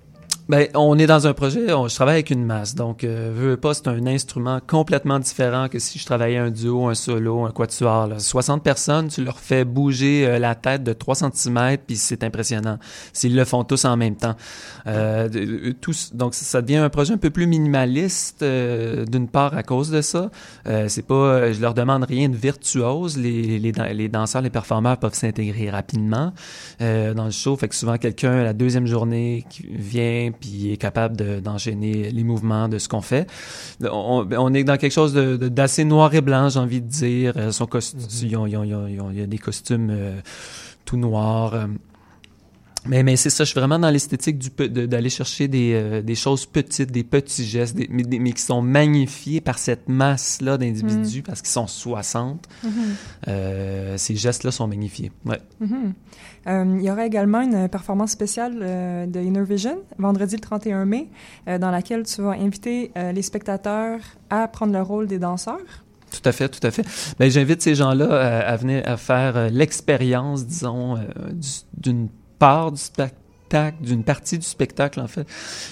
[0.49, 3.57] Ben, on est dans un projet, on, je travaille avec une masse, donc euh, veux
[3.57, 7.51] pas, c'est un instrument complètement différent que si je travaillais un duo, un solo, un
[7.51, 8.07] quatuor.
[8.07, 8.19] Là.
[8.19, 12.79] 60 personnes, tu leur fais bouger euh, la tête de 3 cm, puis c'est impressionnant.
[13.11, 14.35] S'ils le font tous en même temps.
[14.87, 19.63] Euh, euh tous, donc ça devient un projet un peu plus minimaliste, d'une part à
[19.63, 20.31] cause de ça.
[20.87, 23.17] c'est pas, je leur demande rien de virtuose.
[23.17, 26.31] Les, les, les danseurs, les performeurs peuvent s'intégrer rapidement
[26.79, 27.57] dans le show.
[27.57, 32.67] Fait que souvent quelqu'un la deuxième journée qui vient puis est capable d'enchaîner les mouvements
[32.69, 33.29] de ce qu'on fait.
[33.81, 37.33] On, est dans quelque chose d'assez noir et blanc, j'ai envie de dire.
[37.37, 40.19] Euh, son costume, il y a des costumes euh,
[40.85, 41.67] tout noirs.
[42.87, 42.89] Euh.
[42.89, 46.91] Mais, mais c'est ça, je suis vraiment dans l'esthétique d'aller chercher des, des choses petites,
[46.91, 51.23] des petits gestes, mais, qui sont magnifiés par cette masse-là d'individus, mm.
[51.23, 52.47] parce qu'ils sont 60.
[52.65, 53.97] Mm-hmm.
[53.97, 55.11] ces gestes-là sont magnifiés.
[55.25, 55.39] Ouais.
[55.61, 55.93] Mm-hmm.
[56.47, 61.09] Euh, il y aura également une performance spéciale euh, de Innervision, vendredi le 31 mai,
[61.47, 65.57] euh, dans laquelle tu vas inviter les spectateurs à prendre le rôle des danseurs.
[66.11, 66.85] Tout à fait, tout à fait.
[67.19, 70.97] Ben, j'invite ces gens-là à, venir à faire l'expérience, disons,
[71.75, 72.07] d'une
[72.39, 73.17] part du spectacle
[73.79, 75.25] d'une partie du spectacle en fait.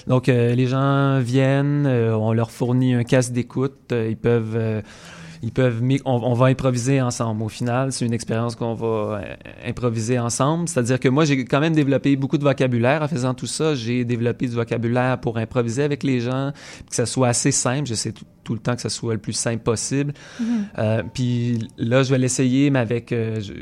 [0.06, 4.82] Donc les gens viennent, on leur fournit un casque d'écoute, ils peuvent
[5.42, 7.42] ils peuvent, on, va improviser ensemble.
[7.42, 10.68] Au final, c'est une expérience qu'on va euh, improviser ensemble.
[10.68, 13.74] C'est-à-dire que moi, j'ai quand même développé beaucoup de vocabulaire en faisant tout ça.
[13.74, 16.52] J'ai développé du vocabulaire pour improviser avec les gens,
[16.88, 17.86] que ça soit assez simple.
[17.86, 20.12] Je sais tout, tout le temps que ça soit le plus simple possible.
[20.40, 20.44] Mm-hmm.
[20.78, 23.52] euh, puis là, je vais l'essayer, mais avec, euh, je,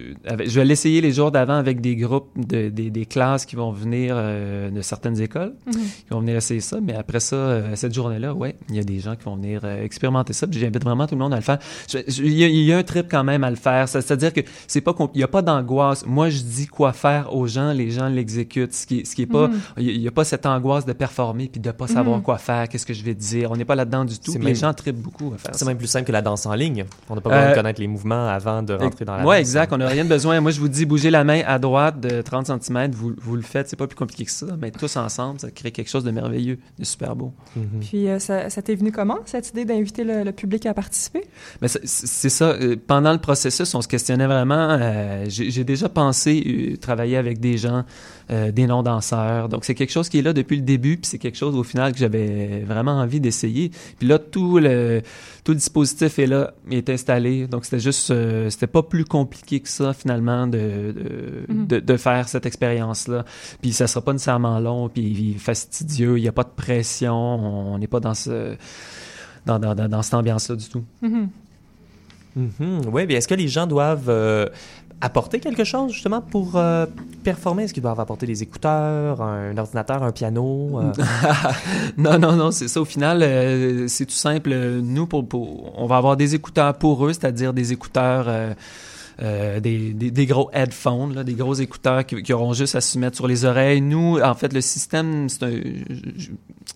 [0.45, 3.73] je, vais l'essayer les jours d'avant avec des groupes, de, des, des classes qui vont
[3.73, 5.73] venir euh, de certaines écoles, mm-hmm.
[5.73, 6.81] qui vont venir essayer ça.
[6.83, 9.65] Mais après ça, euh, cette journée-là, ouais, il y a des gens qui vont venir
[9.65, 10.47] expérimenter ça.
[10.47, 11.59] Puis j'invite vraiment tout le monde à le faire.
[11.95, 13.89] Il y, y, a un trip quand même à le faire.
[13.89, 16.05] C'est-à-dire que c'est pas il y a pas d'angoisse.
[16.07, 18.75] Moi, je dis quoi faire aux gens, les gens l'exécutent.
[18.75, 19.79] Ce qui, ce qui est pas, mm-hmm.
[19.79, 22.85] il y, a pas cette angoisse de performer puis de pas savoir quoi faire, qu'est-ce
[22.85, 23.51] que je vais dire.
[23.51, 24.37] On n'est pas là-dedans du tout.
[24.39, 26.85] Les gens beaucoup à faire C'est même plus simple que la danse en ligne.
[27.09, 29.41] On n'a pas besoin de euh, connaître les mouvements avant de rentrer dans la ouais,
[29.41, 29.73] exact.
[29.73, 30.41] On n'a rien besoin.
[30.41, 32.91] Moi, je vous dis, bougez la main à droite de 30 cm.
[32.93, 33.69] Vous, vous le faites.
[33.69, 34.47] C'est pas plus compliqué que ça.
[34.59, 37.33] Mais tous ensemble, ça crée quelque chose de merveilleux, de super beau.
[37.57, 37.81] Mhm.
[37.81, 41.25] Puis, euh, ça, t'est venu comment, cette idée d'inviter le, public à participer?
[41.63, 42.51] Mais c'est ça.
[42.51, 44.79] Euh, pendant le processus, on se questionnait vraiment.
[45.29, 47.85] J'ai déjà pensé travailler avec des gens
[48.31, 49.51] euh, des non-danseurs.
[49.51, 51.63] Donc, c'est quelque chose qui est là depuis le début, puis c'est quelque chose, au
[51.63, 53.71] final, que j'avais vraiment envie d'essayer.
[53.99, 55.03] Puis là, tout le,
[55.45, 57.47] tout le dispositif est là, est installé.
[57.47, 60.95] Donc, c'était juste, euh, c'était pas plus compliqué que ça, finalement, de,
[61.49, 63.27] de, de, faire cette expérience-là.
[63.61, 67.79] Puis ça sera pas nécessairement long, puis fastidieux, il n'y a pas de pression, on
[67.79, 68.57] n'est pas dans ce...
[69.45, 70.85] Dans, dans, dans, cette ambiance-là du tout.
[71.03, 71.27] Mm
[72.91, 74.47] Oui, bien est-ce que les gens doivent euh,
[75.05, 76.87] apporter quelque chose justement pour euh,
[77.23, 77.65] performer?
[77.65, 80.81] Est-ce qu'ils doivent apporter des écouteurs, un ordinateur, un piano?
[80.81, 80.93] Euh?
[81.99, 82.81] non, non, non, c'est ça.
[82.81, 84.55] Au final, euh, c'est tout simple.
[84.83, 85.25] Nous, pour,
[85.79, 88.29] on va avoir des écouteurs pour eux, c'est-à-dire des écouteurs
[89.23, 92.81] euh, des, des, des, gros headphones, là, des gros écouteurs qui, qui, auront juste à
[92.81, 93.81] se mettre sur les oreilles.
[93.81, 95.53] Nous, en fait, le système, c'est un,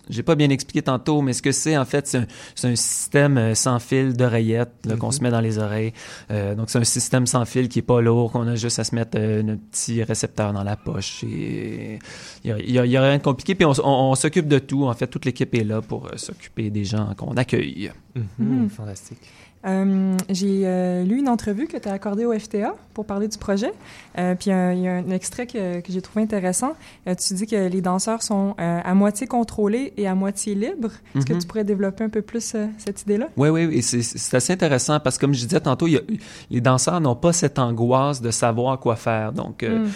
[0.09, 3.37] j'ai pas bien expliqué tantôt, mais ce que c'est, en fait, c'est un, un, système
[3.37, 4.97] euh, sans fil d'oreillettes -hmm.
[4.97, 5.93] qu'on se met dans les oreilles.
[6.31, 8.83] Euh, donc, c'est un système sans fil qui est pas lourd, qu'on a juste à
[8.83, 11.23] se mettre euh, un petit récepteur dans la poche.
[11.23, 11.99] Il
[12.43, 14.59] y a, y, a, y a, rien de compliqué, puis on, on, on s'occupe de
[14.59, 14.85] tout.
[14.85, 17.91] En fait, toute l'équipe est là pour euh, s'occuper des gens qu'on accueille.
[18.15, 18.69] Mm -hmm.
[18.69, 19.25] Fantastique.
[19.65, 23.37] Euh, j'ai euh, lu une entrevue que tu as accordée au FTA pour parler du
[23.37, 23.73] projet.
[24.17, 26.73] Euh, puis il y a un extrait que, que j'ai trouvé intéressant.
[27.05, 30.91] Tu dis que les danseurs sont à moitié contrôlés et à moitié libres.
[31.15, 31.25] Est-ce mm -hmm.
[31.25, 31.39] que Mhm.
[31.39, 33.27] tu pourrais développer un peu plus cette idée-là?
[33.37, 36.01] Oui, oui, et c'est assez intéressant parce que comme je disais tantôt, il y a,
[36.49, 39.31] les danseurs n'ont pas cette angoisse de savoir quoi faire.
[39.33, 39.87] Donc, mm.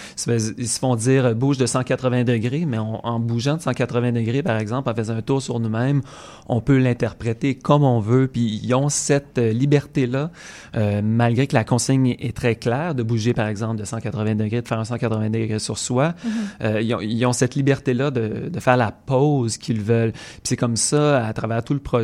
[0.58, 4.43] ils se font dire bouge de 180 degrés, mais on, en bougeant de 180 degrés,
[4.43, 6.02] par exemple, en faisant un tour sur nous-mêmes,
[6.47, 8.28] on peut l'interpréter comme on veut.
[8.28, 10.32] Puis ils ont cette liberté-là,
[10.76, 14.62] euh, malgré que la consigne est très claire, de bouger, par exemple, de 180 degrés,
[14.62, 16.10] de faire un 180 degrés sur soi.
[16.10, 16.30] -hmm.
[16.63, 20.12] euh, ils, ont, ils, ont, cette liberté-là de, de, faire la pause qu'ils veulent.
[20.12, 22.00] Puis c'est comme ça, à travers tout le pro,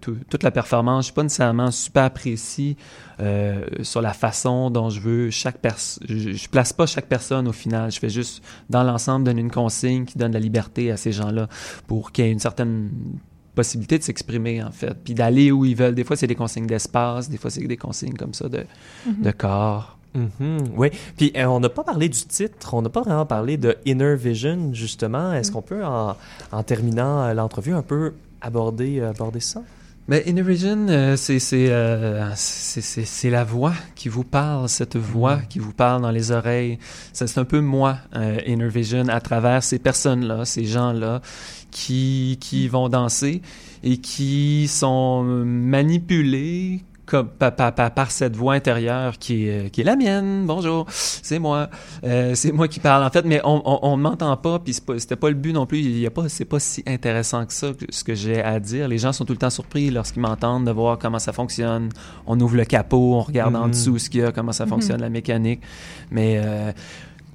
[0.00, 2.76] tout, toute la performance, je suis pas nécessairement super précis
[3.20, 6.04] euh, sur la façon dont je veux chaque personne.
[6.08, 7.92] Je, je place pas chaque personne au final.
[7.92, 11.48] Je fais juste, dans l'ensemble, donner une consigne qui donne la liberté à ces gens-là
[11.86, 12.90] pour qu'il y ait une certaine
[13.54, 15.94] possibilité de s'exprimer en fait, puis d'aller où ils veulent.
[15.94, 19.10] Des fois, c'est des consignes d'espace, des fois, c'est des consignes comme ça de, mm
[19.10, 19.22] -hmm.
[19.22, 19.98] de corps.
[20.14, 20.58] Mm -hmm.
[20.76, 23.70] Oui, puis euh, on n'a pas parlé du titre, on n'a pas vraiment parlé de
[23.86, 25.32] Inner Vision, justement.
[25.32, 25.54] Est-ce mm -hmm.
[25.54, 26.16] qu'on peut, en,
[26.58, 28.02] en terminant euh, l'entrevue, un peu
[28.40, 29.62] aborder, euh, aborder ça?
[30.08, 36.02] Mais Inner Vision, euh, c'est la voix qui vous parle, cette voix qui vous parle
[36.02, 36.78] dans les oreilles.
[37.12, 41.22] C'est un peu moi, euh, Inner Vision, à travers ces personnes-là, ces gens-là
[41.70, 43.42] qui, qui vont danser
[43.84, 46.80] et qui sont manipulés
[47.12, 50.46] comme, par, par, par, cette voix intérieure qui est, qui est la mienne.
[50.46, 51.68] Bonjour, c'est moi.
[52.04, 55.16] Euh, c'est moi qui parle, en fait, mais on on, on m'entend pas, puis c'était
[55.16, 55.80] pas, pas le but non plus.
[55.80, 58.88] Il y a pas, c'est pas si intéressant que ça, ce que j'ai à dire.
[58.88, 61.90] Les gens sont tout le temps surpris lorsqu'ils m'entendent de voir comment ça fonctionne.
[62.26, 63.64] On ouvre le capot, on regarde mm -hmm.
[63.64, 65.12] en dessous ce qu'il y a, comment ça fonctionne, mm -hmm.
[65.12, 65.60] la mécanique.
[66.10, 66.72] Mais, euh,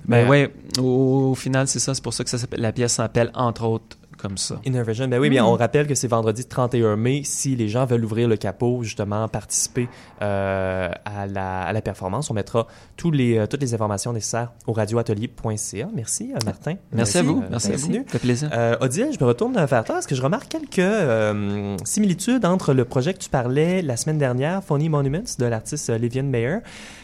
[0.05, 1.93] ben ouais, au, au final, c'est ça.
[1.93, 2.37] C'est pour ça que ça
[2.67, 4.59] la pièce s'appelle, entre autres, comme ça.
[4.65, 7.21] Inner Vision, ben oui, bien, on rappelle que c'est vendredi 31 mai.
[7.23, 9.87] Si les gens veulent ouvrir le capot, justement, participer
[10.21, 14.51] euh, à, la, à la performance, on mettra tous les, euh, toutes les informations nécessaires
[14.65, 15.89] au radioatelier.ca.
[15.93, 16.75] Merci, euh, Martin.
[16.91, 17.39] Merci, Merci, à vous.
[17.49, 17.93] Merci, Merci à vous.
[17.93, 18.49] Ça fait plaisir.
[18.81, 23.13] Odile, je me retourne vers toi parce que je remarque quelques similitudes entre le projet
[23.13, 26.59] que tu parlais la semaine dernière, Phony Monuments, de l'artiste Livian Mayer,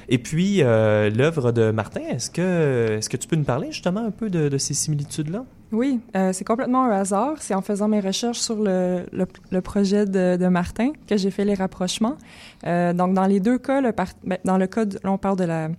[0.09, 2.01] et puis l'œuvre de Martin?
[2.09, 5.45] Est-ce que, est-ce que tu peux nous parler justement un peu de, de ces similitudes-là?
[5.73, 7.41] Oui, euh, c'est complètement un hasard.
[7.41, 11.31] C'est en faisant mes recherches sur le, le, le projet de, de, Martin que j'ai
[11.31, 12.15] fait les rapprochements.
[12.67, 15.17] Euh, donc, dans les deux cas, le par, ben, dans le cas, de, là, on
[15.17, 15.69] parle de la,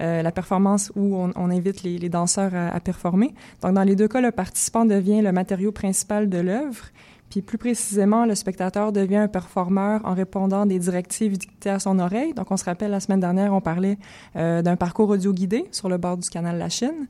[0.00, 3.34] euh, la performance où on, on invite les, les danseurs à, à, performer.
[3.62, 6.86] Donc, dans les deux cas, le participant devient le matériau principal de l'œuvre.
[7.30, 11.98] Puis plus précisément, le spectateur devient un performeur en répondant des directives dictées à son
[11.98, 12.34] oreille.
[12.34, 13.98] Donc, on se rappelle, la semaine dernière, on parlait
[14.36, 17.08] euh, d'un parcours audio guidé sur le bord du canal La Chine.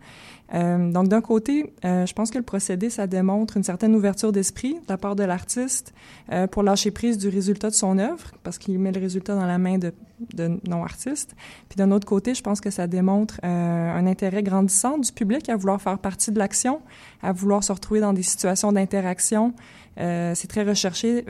[0.54, 4.32] Euh, donc, d'un côté, euh, je pense que le procédé, ça démontre une certaine ouverture
[4.32, 5.92] d'esprit de la part de l'artiste
[6.32, 9.46] euh, pour lâcher prise du résultat de son œuvre, parce qu'il met le résultat dans
[9.46, 9.92] la main de,
[10.34, 11.34] de non-artistes.
[11.68, 15.56] Puis d'un autre côté, je pense que ça démontre un intérêt grandissant du public à
[15.56, 16.80] vouloir faire partie de l'action,
[17.22, 19.52] à vouloir se retrouver dans des situations d'interaction.
[19.96, 21.24] C'est très recherché,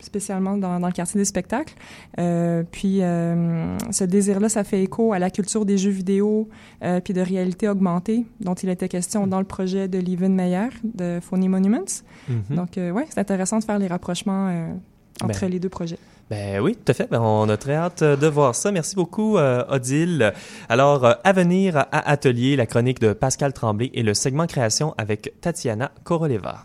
[0.00, 1.74] spécialement dans, dans, le quartier des spectacles.
[2.18, 6.48] Euh, puis euh, ce désir-là, ça fait écho à la culture des jeux vidéo
[6.82, 10.68] euh, puis de réalité augmentée dont il était question dans le projet de Lieven Meyer
[10.82, 12.02] de Phony Monuments.
[12.28, 12.54] Mm -hmm.
[12.54, 14.74] Donc ouais, c'est intéressant de faire les rapprochements
[15.22, 15.50] entre ben.
[15.50, 15.98] les deux projets.
[16.30, 17.10] Ben oui, tout à fait.
[17.10, 18.72] Ben, on a très hâte de voir ça.
[18.72, 20.32] Merci beaucoup, euh, Odile.
[20.68, 24.94] Alors, euh, à venir à Atelier, la chronique de Pascal Tremblay et le segment création
[24.96, 26.64] avec Tatiana Koroleva.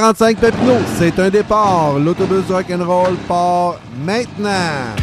[0.00, 1.98] 45 Pepino, c'est un départ.
[1.98, 4.94] L'autobus de rock'n'roll part maintenant.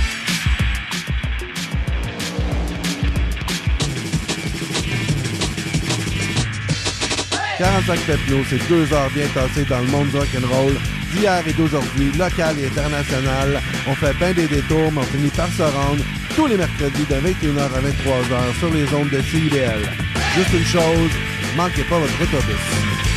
[7.57, 10.77] «45 Pepino, c'est deux heures bien passées dans le monde du rock'n'roll,
[11.13, 13.61] d'hier et d'aujourd'hui, local et international.
[13.89, 16.01] On fait bien des détours, mais on finit par se rendre
[16.37, 19.89] tous les mercredis de 21h à 23h sur les ondes de CIBL.
[20.35, 21.11] Juste une chose,
[21.57, 23.14] manquez pas votre autobus.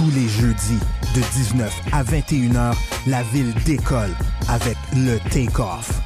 [0.00, 0.78] Tous les jeudis
[1.14, 2.74] de 19 à 21h,
[3.06, 4.14] la ville décolle
[4.48, 6.00] avec le Take-Off.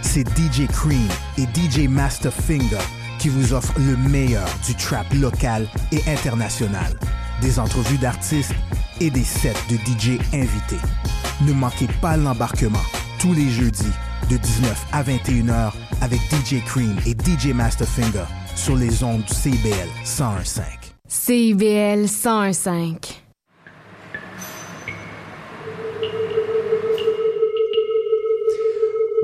[0.00, 2.78] C'est DJ Cream et DJ Master Finger
[3.18, 6.92] qui vous offre le meilleur du trap local et international.
[7.40, 8.54] Des entrevues d'artistes
[9.00, 10.80] et des sets de DJ invités.
[11.40, 12.78] Ne manquez pas l'embarquement
[13.18, 13.92] tous les jeudis
[14.30, 20.99] de 19 à 21h avec DJ Cream et DJ Masterfinger sur les ondes CBL 101.5.
[21.10, 23.19] CIBL 101.5.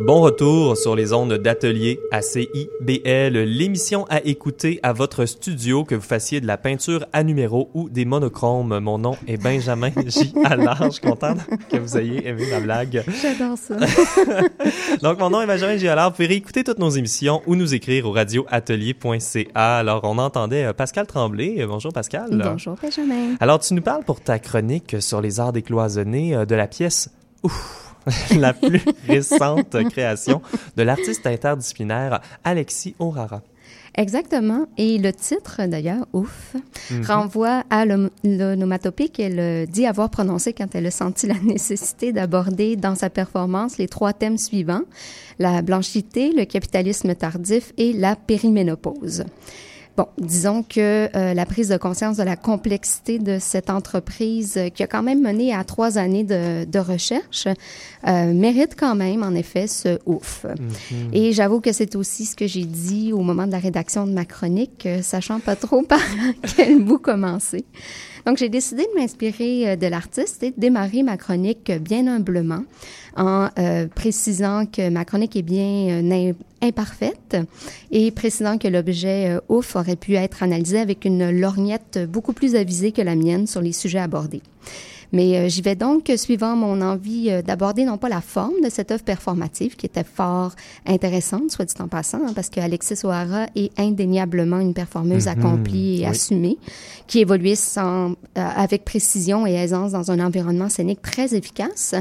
[0.07, 5.97] Bon retour sur les ondes d'atelier à CIBL, l'émission à écouter à votre studio, que
[5.97, 8.79] vous fassiez de la peinture à numéro ou des monochromes.
[8.79, 10.33] Mon nom est Benjamin J.
[10.45, 10.81] Allard.
[10.85, 11.35] Je suis content
[11.69, 13.03] que vous ayez aimé ma blague.
[13.21, 13.79] J'adore ça.
[15.03, 15.89] Donc, mon nom est Benjamin J.
[15.89, 16.11] Allard.
[16.11, 19.77] Vous pouvez réécouter toutes nos émissions ou nous écrire au radioatelier.ca.
[19.79, 21.57] Alors, on entendait euh, Pascal Tremblay.
[21.59, 22.29] Euh, Bonjour, Pascal.
[22.31, 23.35] Bonjour, Benjamin.
[23.41, 27.11] Alors, tu nous parles pour ta chronique sur les arts décloisonnés euh, de la pièce
[27.43, 27.86] Ouf
[28.37, 30.41] la plus récente création
[30.77, 33.43] de l'artiste interdisciplinaire Alexis O'Hara.
[33.99, 34.67] Exactement.
[34.77, 36.55] Et le titre, d'ailleurs, ouf,
[36.91, 37.05] Mhm.
[37.07, 42.77] renvoie à l'onomatopée qu'elle euh, dit avoir prononcé quand elle a senti la nécessité d'aborder
[42.77, 44.83] dans sa performance les trois thèmes suivants,
[45.39, 49.25] la blanchité, le capitalisme tardif et la périménopause.
[49.97, 54.69] Bon, disons que euh, la prise de conscience de la complexité de cette entreprise euh,
[54.69, 57.49] qui a quand même mené à trois années de, de recherche
[58.07, 60.47] euh, mérite quand même, en effet, ce ouf.
[61.13, 64.13] Et j'avoue que c'est aussi ce que j'ai dit au moment de la rédaction de
[64.13, 66.01] ma chronique, euh, sachant pas trop par
[66.57, 67.65] quel bout commencer.
[68.27, 72.09] Donc, j'ai décidé de m'inspirer euh, de l'artiste et de démarrer ma chronique euh, bien
[72.09, 72.65] humblement
[73.17, 76.03] en euh, précisant que ma chronique est bien
[76.61, 77.37] imparfaite
[77.93, 82.93] et précisant que l'objet ouf aurait pu être analysé avec une lorgnette beaucoup plus avisée
[82.93, 84.43] que la mienne sur les sujets abordés.
[85.17, 88.69] Mais euh, j'y vais donc suivant mon envie euh, d'aborder non pas la forme de
[88.69, 92.99] cette œuvre performative qui était fort intéressante, soit dit en passant, hein, parce que Alexis
[93.03, 96.05] O'Hara est indéniablement une performeuse accomplie et oui.
[96.05, 96.59] assumée,
[97.07, 101.95] qui évoluait sans, euh, avec précision et aisance dans un environnement scénique très efficace.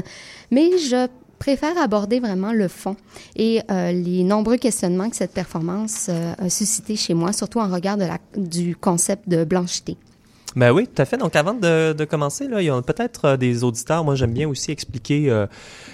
[0.50, 2.96] Mais je préfère aborder vraiment le fond
[3.34, 7.68] et euh, les nombreux questionnements que cette performance euh, a suscité chez moi, surtout en
[7.68, 9.96] regard de la, du concept de blanchité.
[10.56, 11.18] Ben oui, tout à fait.
[11.18, 14.04] Donc, avant de, commencer, là, il y a peut-être euh, des auditeurs.
[14.04, 15.46] Moi, j'aime bien aussi expliquer euh,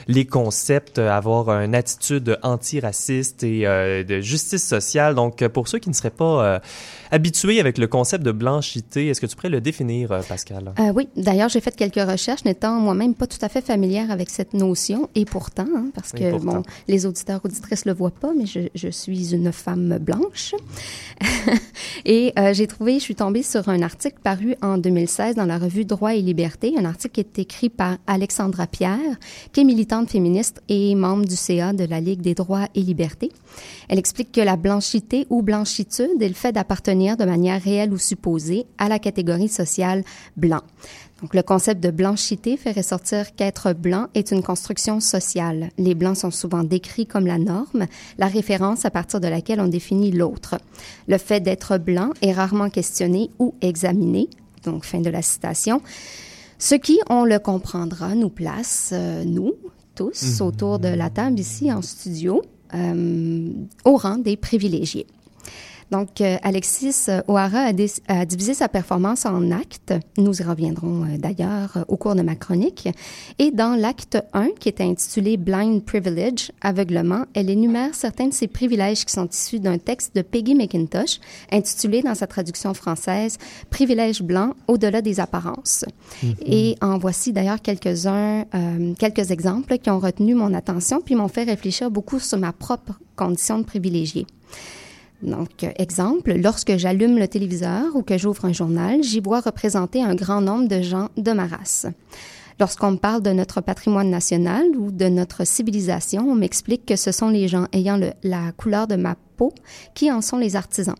[0.06, 3.64] les concepts, euh, avoir une attitude antiraciste et
[4.04, 5.16] de justice sociale.
[5.16, 6.60] Donc, pour ceux qui ne seraient pas
[7.12, 10.72] habitués avec le concept de blanchité, est-ce que tu pourrais le définir, euh, Pascal?
[10.80, 14.30] Euh, oui, d'ailleurs, j'ai fait quelques recherches, n'étant moi-même pas tout à fait familière avec
[14.30, 16.52] cette notion, et pourtant, hein, parce que pourtant.
[16.54, 20.54] bon, les auditeurs auditrices le voient pas, mais je, je suis une femme blanche,
[22.06, 25.58] et euh, j'ai trouvé, je suis tombée sur un article paru en 2016 dans la
[25.58, 29.18] revue Droit et Liberté, un article qui est écrit par Alexandra Pierre,
[29.52, 33.30] qui est militante féministe et membre du CA de la Ligue des droits et libertés.
[33.90, 37.98] Elle explique que la blanchité ou blanchitude est le fait d'appartenir de manière réelle ou
[37.98, 40.04] supposée à la catégorie sociale
[40.36, 40.62] blanc.
[41.20, 45.68] Donc, le concept de blanchité fait ressortir qu'être blanc est une construction sociale.
[45.78, 47.86] Les blancs sont souvent décrits comme la norme,
[48.18, 50.58] la référence à partir de laquelle on définit l'autre.
[51.06, 54.28] Le fait d'être blanc est rarement questionné ou examiné.
[54.64, 55.80] Donc, fin de la citation.
[56.58, 59.54] Ce qui, on le comprendra, nous place, euh, nous,
[59.94, 62.42] tous, autour de la table ici en studio,
[62.74, 63.48] euh,
[63.84, 65.06] au rang des privilégiés.
[65.92, 67.72] Donc, euh, Alexis euh, O'Hara a,
[68.08, 69.92] a divisé sa performance en actes.
[70.16, 72.88] Nous y reviendrons euh, d'ailleurs au cours de ma chronique.
[73.38, 78.48] Et dans l'acte 1, qui est intitulé Blind Privilege, aveuglement, elle énumère certains de ses
[78.48, 81.20] privilèges qui sont issus d'un texte de Peggy McIntosh,
[81.52, 83.36] intitulé dans sa traduction française
[83.68, 85.84] Privilèges blancs au-delà des apparences.
[86.46, 91.28] Et en voici d'ailleurs quelques-uns, euh, quelques exemples qui ont retenu mon attention puis m'ont
[91.28, 94.26] fait réfléchir beaucoup sur ma propre condition de privilégié.
[95.22, 100.14] Donc, exemple, lorsque j'allume le téléviseur ou que j'ouvre un journal, j'y vois représenter un
[100.14, 101.86] grand nombre de gens de ma race.
[102.58, 107.12] Lorsqu'on me parle de notre patrimoine national ou de notre civilisation, on m'explique que ce
[107.12, 109.52] sont les gens ayant la couleur de ma peau
[109.94, 110.96] qui en sont les artisans.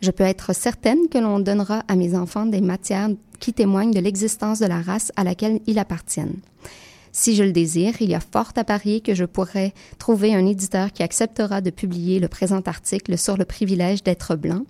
[0.00, 3.08] Je peux être certaine que l'on donnera à mes enfants des matières
[3.40, 6.36] qui témoignent de l'existence de la race à laquelle ils appartiennent.
[7.16, 10.44] Si je le désire, il y a fort à parier que je pourrais trouver un
[10.46, 14.62] éditeur qui acceptera de publier le présent article sur le privilège d'être blanc.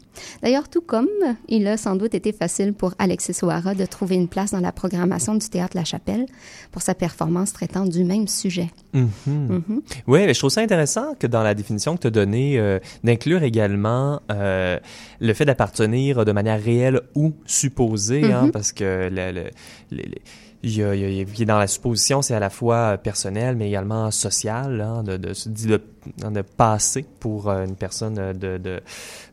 [0.43, 1.09] D'ailleurs, tout comme
[1.49, 4.73] il a sans doute été facile pour Alexis O'Hara de trouver une place dans la
[4.73, 6.27] programmation du Théâtre La Chapelle
[6.71, 8.69] pour sa performance traitant du même sujet.
[8.93, 9.09] Mhm.
[9.27, 9.83] Mhm.
[10.07, 12.79] Oui, mais je trouve ça intéressant que dans la définition que tu as donnée, euh,
[13.05, 14.79] d'inclure également euh,
[15.19, 18.51] le fait d'appartenir de manière réelle ou supposée, hein, Mhm.
[18.53, 19.51] parce que le, le-
[19.91, 20.19] le- le-
[20.65, 24.81] il il il a- dans la supposition, c'est à la fois personnel, mais également social,
[24.81, 25.33] hein, de, de,
[25.67, 25.77] de
[26.25, 28.81] on a passé pour une personne de, de,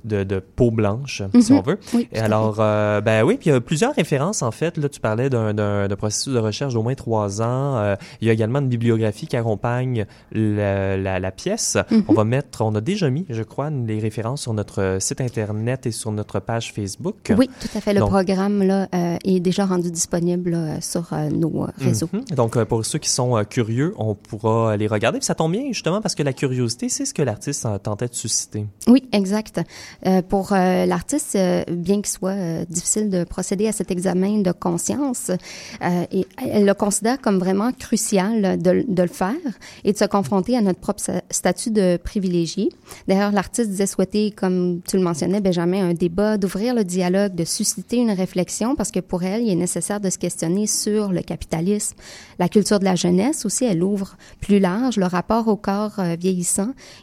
[0.05, 1.59] de, de peau blanche, si Mhm.
[1.59, 1.80] on veut.
[1.93, 4.78] Oui, Et alors, euh, ben oui, puis il y a plusieurs références en fait.
[4.78, 7.78] Là, tu parlais d'un, processus de recherche d'au moins trois ans.
[7.78, 11.78] Euh, il y a également une bibliographie qui accompagne la, la, la pièce.
[11.91, 12.03] Mhm.
[12.07, 15.86] On va mettre, on a déjà mis, je crois, les références sur notre site internet
[15.86, 17.34] et sur notre page Facebook.
[17.38, 17.93] Oui, tout à fait.
[17.93, 22.09] Le Donc- programme là, euh, est déjà rendu disponible là, sur euh, nos euh, réseaux.
[22.11, 22.24] Mhm.
[22.36, 25.19] Donc, euh, pour ceux qui sont euh, curieux, on pourra les regarder.
[25.19, 28.16] Puis ça tombe bien, justement, parce que la curiosité, c'est ce que l'artiste tentait de
[28.16, 28.66] susciter.
[28.88, 29.62] Oui, exact.
[30.05, 34.51] Euh, pour euh, l'artiste, euh, bien qu'il soit difficile de procéder à cet examen de
[34.51, 35.32] conscience,
[35.80, 39.36] elle le considère comme vraiment crucial de, de le faire
[39.84, 42.70] et de se confronter à notre propre statut de privilégié.
[43.07, 47.45] D'ailleurs, l'artiste disait souhaiter, comme tu le mentionnais, Benjamin, un débat, d'ouvrir le dialogue, de
[47.45, 51.22] susciter une réflexion, parce que pour elle, il est nécessaire de se questionner sur le
[51.22, 51.95] capitalisme,
[52.39, 53.66] la culture de la jeunesse aussi.
[53.66, 56.16] Elle ouvre plus large le rapport au corps euh,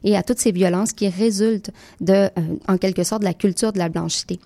[0.04, 1.70] et à toutes ces violences qui résultent
[2.00, 2.28] de, euh,
[2.68, 4.38] en quelque sorte, de la culture de la blanchité.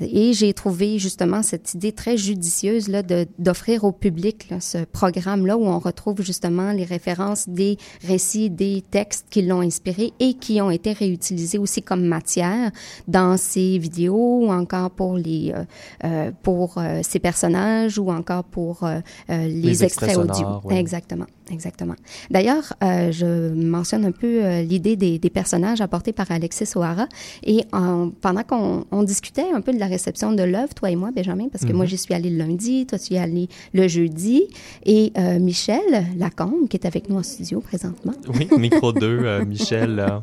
[0.00, 4.84] Et j'ai trouvé justement cette idée très judicieuse là de d'offrir au public là, ce
[4.84, 7.76] programme là où on retrouve justement les références des
[8.06, 12.70] récits, des textes qui l'ont inspiré et qui ont été réutilisés aussi comme matière
[13.08, 15.64] dans ces vidéos ou encore pour les euh,
[16.04, 20.34] euh, pour euh, ces personnages ou encore pour euh, euh, les, Les extraits extraits, audio.
[20.34, 20.76] sonores, oui.
[20.76, 21.94] Exactement, exactement.
[22.30, 27.08] D'ailleurs, euh, je mentionne un peu euh, l'idée des, des personnages apportés par Alexis O'Hara
[27.42, 30.96] et en- pendant qu'on on discutait un peu de la réception de l'œuvre, toi et
[30.96, 31.90] moi, Benjamin, parce que moi Mhm.
[31.90, 34.42] j'y suis allée le lundi, toi tu y es allé le jeudi,
[34.86, 35.80] et euh, Michel
[36.16, 38.12] Lacombe qui est avec nous en studio présentement.
[38.28, 40.04] Oui, micro 2, euh, Michel.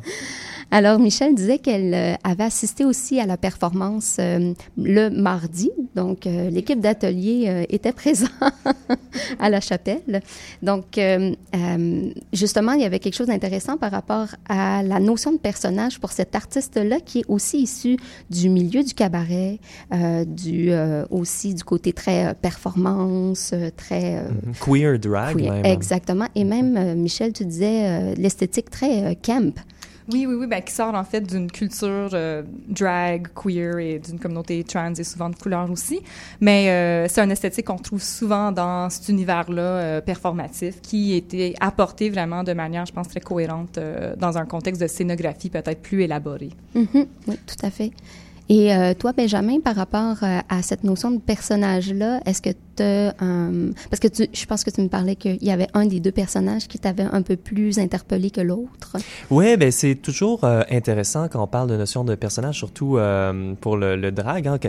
[0.70, 5.70] Alors, Michel disait qu'elle euh, avait assisté aussi à la performance euh, le mardi.
[5.94, 8.30] Donc, euh, l'équipe d'atelier euh, était présente
[9.38, 10.20] à la chapelle.
[10.62, 11.00] Donc,
[12.32, 16.12] justement, il y avait quelque chose d'intéressant par rapport à la notion de personnage pour
[16.12, 17.96] cet artiste-là qui est aussi issu
[18.30, 19.58] du milieu du cabaret,
[20.26, 20.70] du,
[21.10, 24.22] aussi du côté très performance, très...
[24.22, 24.54] Mhm.
[24.60, 25.52] Queer drag, queer.
[25.52, 25.66] même.
[25.66, 26.26] Exactement.
[26.34, 29.54] Et même, Michel, tu disais l'esthétique très camp.
[30.12, 34.20] Oui, oui, oui, ben, qui sort en fait d'une culture euh, drag, queer et d'une
[34.20, 36.00] communauté trans et souvent de couleur aussi.
[36.40, 41.54] Mais euh, c'est un esthétique qu'on trouve souvent dans cet univers-là euh, performatif qui était
[41.60, 43.80] apporté vraiment de manière, je pense, très cohérente
[44.18, 46.50] dans un contexte de scénographie peut-être plus élaboré.
[46.74, 47.90] Mhm, oui, tout à fait.
[48.48, 52.56] Et euh, toi, Benjamin, par rapport euh, à cette notion de personnage-là, est-ce que tu
[52.82, 55.98] euh, parce que tu, je pense que tu me parlais qu'il y avait un des
[55.98, 58.96] deux personnages qui t'avait un peu plus interpellé que l'autre.
[59.30, 63.54] Oui, ben c'est toujours euh, intéressant quand on parle de notion de personnage, surtout euh,
[63.60, 64.68] pour le, le drag, hein, que-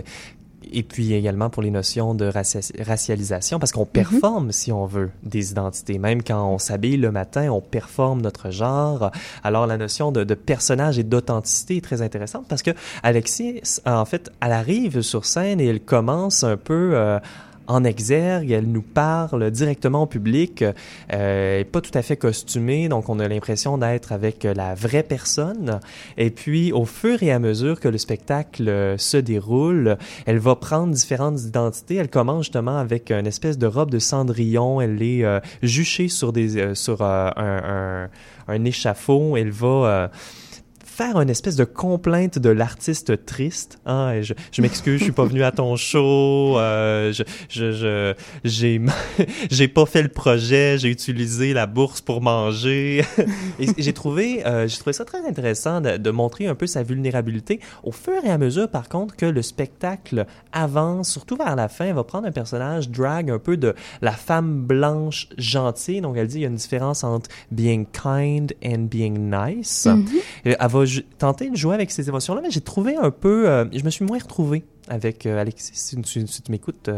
[0.72, 5.10] et puis également pour les notions de racia- racialisation, parce qu'on performe, si on veut,
[5.22, 5.98] des identités.
[5.98, 9.10] Même quand on s'habille le matin, on performe notre genre.
[9.42, 12.70] Alors la notion de, de personnage et d'authenticité est très intéressante parce que
[13.02, 16.92] Alexis, en fait, elle arrive sur scène et elle commence un peu...
[16.94, 17.18] euh,
[17.68, 20.64] en exergue, elle nous parle directement au public,
[21.12, 25.78] euh, pas tout à fait costumée, donc on a l'impression d'être avec la vraie personne.
[26.16, 30.56] Et puis, au fur et à mesure que le spectacle euh, se déroule, elle va
[30.56, 31.96] prendre différentes identités.
[31.96, 34.80] Elle commence justement avec une espèce de robe de cendrillon.
[34.80, 38.08] Elle est euh, juchée sur des euh, sur euh, un,
[38.48, 39.36] un, un échafaud.
[39.36, 40.08] Elle va euh,
[40.98, 43.78] faire une espèce de complainte de l'artiste triste.
[43.86, 46.58] Hein, je je m'excuse, je suis pas venu à ton show.
[46.58, 48.80] euh, je je je j'ai
[49.50, 50.76] j'ai pas fait le projet.
[50.76, 53.04] J'ai utilisé la bourse pour manger.
[53.60, 56.82] et j'ai trouvé euh, j'ai trouvé ça très intéressant de, de montrer un peu sa
[56.82, 61.68] vulnérabilité au fur et à mesure, par contre, que le spectacle avance, surtout vers la
[61.68, 63.72] fin, elle va prendre un personnage drag un peu de
[64.02, 66.00] la femme blanche gentille.
[66.00, 69.86] Donc elle dit il y a une différence entre being kind and being nice.
[69.86, 70.06] Mhm.
[70.44, 70.87] Et Elle va
[71.18, 74.04] tenter de jouer avec ces émotions-là, mais j'ai trouvé un peu, euh, je me suis
[74.04, 76.88] moins retrouvé avec euh, Alexis, si tu, si tu m'écoutes.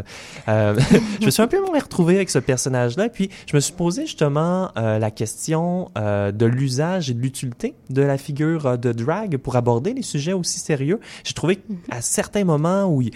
[0.49, 0.79] euh,
[1.21, 4.07] je me suis un peu moins retrouvé avec ce personnage-là, puis je me suis posé
[4.07, 9.93] justement la question de l'usage et de l'utilité de la figure de drag pour aborder
[9.93, 11.01] les sujets aussi sérieux.
[11.25, 13.13] J'ai trouvé qu'à certains moments où il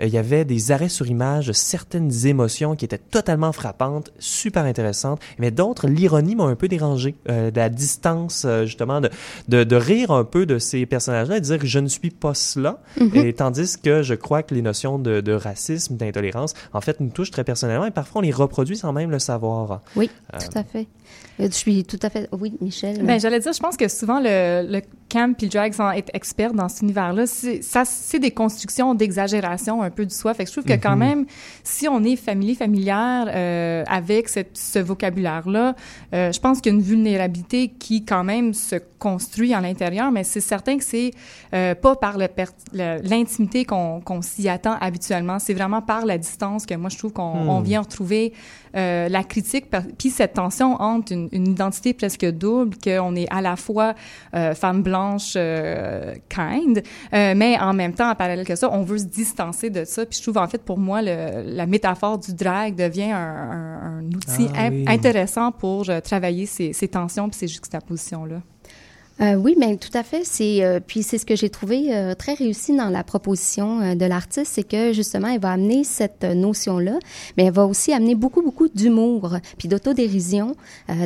[0.00, 5.20] il y avait des arrêts sur image, certaines émotions qui étaient totalement frappantes, super intéressantes,
[5.38, 7.14] mais d'autres, l'ironie m'a un peu dérangé.
[7.28, 9.10] Euh, la distance, euh, justement, de,
[9.48, 12.10] de, de rire un peu de ces personnages-là et de dire que je ne suis
[12.10, 12.80] pas cela.
[13.14, 17.08] et tandis que je crois que les notions de, de racisme, d'intolérance, en fait, nous
[17.10, 19.80] touchent très personnellement et parfois on les reproduit sans même le savoir.
[19.96, 20.86] Oui, Euh, tout à fait.
[21.40, 22.28] Euh, Je suis tout à fait.
[22.32, 23.02] Oui, Michel.
[23.04, 24.80] Ben, j'allais dire, je pense que souvent le, le
[25.10, 28.94] camp puis le drag sans être expert dans cet univers-là, c'est, ça, c'est des constructions
[28.94, 30.34] d'exagération un peu du soi.
[30.34, 30.98] Fait que je trouve que quand Mhm.
[30.98, 31.26] même,
[31.64, 35.74] si on est familier, familière euh, avec cette, ce vocabulaire-là,
[36.14, 40.10] euh, je pense qu'il y a une vulnérabilité qui quand même se construit à l'intérieur,
[40.10, 41.10] mais c'est certain que c'est
[41.54, 42.16] euh, pas par
[42.72, 45.38] l'intimité qu'on s'y attend habituellement.
[45.38, 47.62] C'est vraiment par la distance que moi je trouve qu'on Hmm.
[47.64, 48.32] vient retrouver
[48.76, 49.66] euh, la critique,
[49.98, 53.94] puis cette tension entre une, une identité presque double, qu'on est à la fois
[54.34, 56.82] euh, femme blanche euh, kind,
[57.14, 60.04] euh, mais en même temps, en parallèle que ça, on veut se distancer de ça.
[60.06, 63.98] Puis je trouve en fait pour moi le, la métaphore du drag devient un, un-
[63.98, 68.36] un outil Ah in- intéressant pour euh, travailler ces, ces tensions puis ces juxtapositions là.
[69.22, 70.24] Euh, oui, mais tout à fait.
[70.24, 73.94] C'est euh, puis c'est ce que j'ai trouvé euh, très réussi dans la proposition euh,
[73.94, 76.98] de l'artiste, c'est que justement, elle va amener cette euh, notion-là,
[77.36, 80.54] mais elle va aussi amener beaucoup beaucoup d'humour puis d'autodérision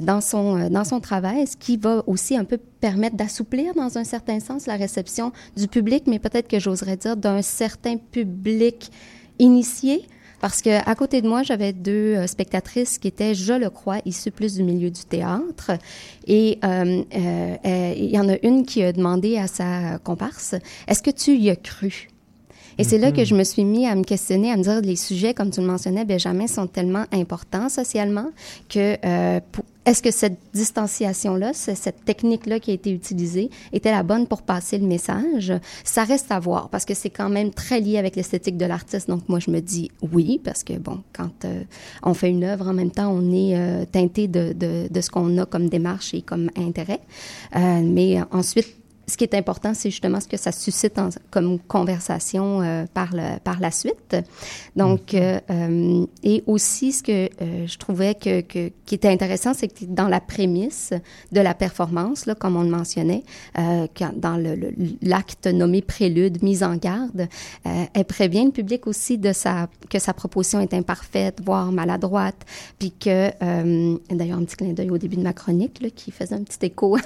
[0.02, 4.04] dans son dans son travail, ce qui va aussi un peu permettre d'assouplir dans un
[4.04, 8.90] certain sens la réception du public, mais peut-être que j'oserais dire d'un certain public
[9.38, 10.04] initié.
[10.40, 13.98] Parce que à côté de moi, j'avais deux euh, spectatrices qui étaient, je le crois,
[14.06, 15.72] issues plus du milieu du théâtre.
[16.26, 20.54] Et euh, euh, il y en a une qui a demandé à sa comparse,
[20.88, 22.08] est-ce que tu y as cru?
[22.78, 24.96] Et c'est là que je me suis mis à me questionner, à me dire les
[24.96, 28.30] sujets, comme tu le mentionnais, Benjamin, sont tellement importants socialement
[28.70, 33.90] que euh, pour- est-ce que cette distanciation-là, ce- cette technique-là qui a été utilisée, était
[33.90, 35.52] la bonne pour passer le message?
[35.84, 39.08] Ça reste à voir parce que c'est quand même très lié avec l'esthétique de l'artiste.
[39.08, 41.62] Donc moi, je me dis oui parce que bon, quand euh,
[42.02, 45.10] on fait une œuvre, en même temps, on est euh, teinté de, de, de ce
[45.10, 47.00] qu'on a comme démarche et comme intérêt.
[47.56, 48.68] Euh, mais ensuite,
[49.10, 53.10] ce qui est important, c'est justement ce que ça suscite en- comme conversation euh, par,
[53.12, 54.16] le, par la suite.
[54.76, 57.28] Donc, euh, euh, et aussi, ce que
[57.66, 60.92] je trouvais que, que, qui était intéressant, c'est que dans la prémisse
[61.32, 63.24] de la performance, là, comme on le mentionnait,
[63.56, 67.28] quand, dans le- le- l'acte nommé prélude, mise en garde,
[67.64, 72.36] elle prévient le public aussi de sa, que sa proposition est imparfaite, voire maladroite,
[72.78, 73.30] puis que,
[74.14, 76.66] d'ailleurs, un petit clin d'œil au début de ma chronique, là, qui faisait un petit
[76.66, 76.96] écho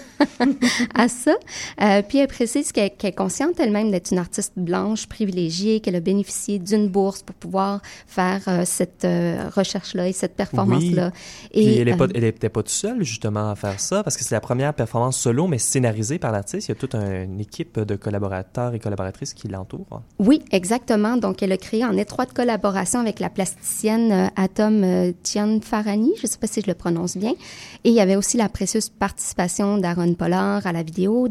[0.94, 1.34] à ça.
[1.80, 6.00] Euh, puis elle précise qu'elle est consciente elle-même d'être une artiste blanche privilégiée, qu'elle a
[6.00, 11.10] bénéficié d'une bourse pour pouvoir faire euh, cette euh, recherche-là et cette performance-là.
[11.52, 14.34] Puis elle euh, pas- était pas toute seule, justement, à faire ça, parce que c'est
[14.34, 16.68] la première performance solo, mais scénarisée par l'artiste.
[16.68, 20.02] Il y a toute un- une équipe de collaborateurs et collaboratrices qui l'entourent.
[20.18, 21.16] Oui, exactement.
[21.16, 26.12] Donc, elle a créé en étroite collaboration avec la plasticienne euh, Atom euh, Tian Farani,
[26.16, 27.32] je ne sais pas si je le prononce bien.
[27.84, 31.28] Et il y avait aussi la précieuse participation d'Aaron Pollard à la vidéo,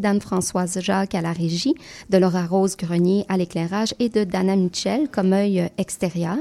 [0.79, 1.75] Jacques à la régie,
[2.09, 6.37] de Laura Rose Grenier à l'éclairage et de Dana Mitchell comme œil euh, extérieur.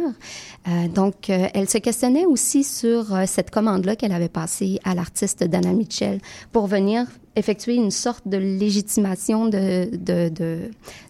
[0.69, 5.45] Euh, donc, euh, elle se questionnait aussi sur cette commande-là qu'elle avait passée à l'artiste
[5.45, 6.21] Dana Mitchell
[6.53, 7.07] pour venir
[7.37, 10.59] effectuer une sorte de légitimation de, de, de,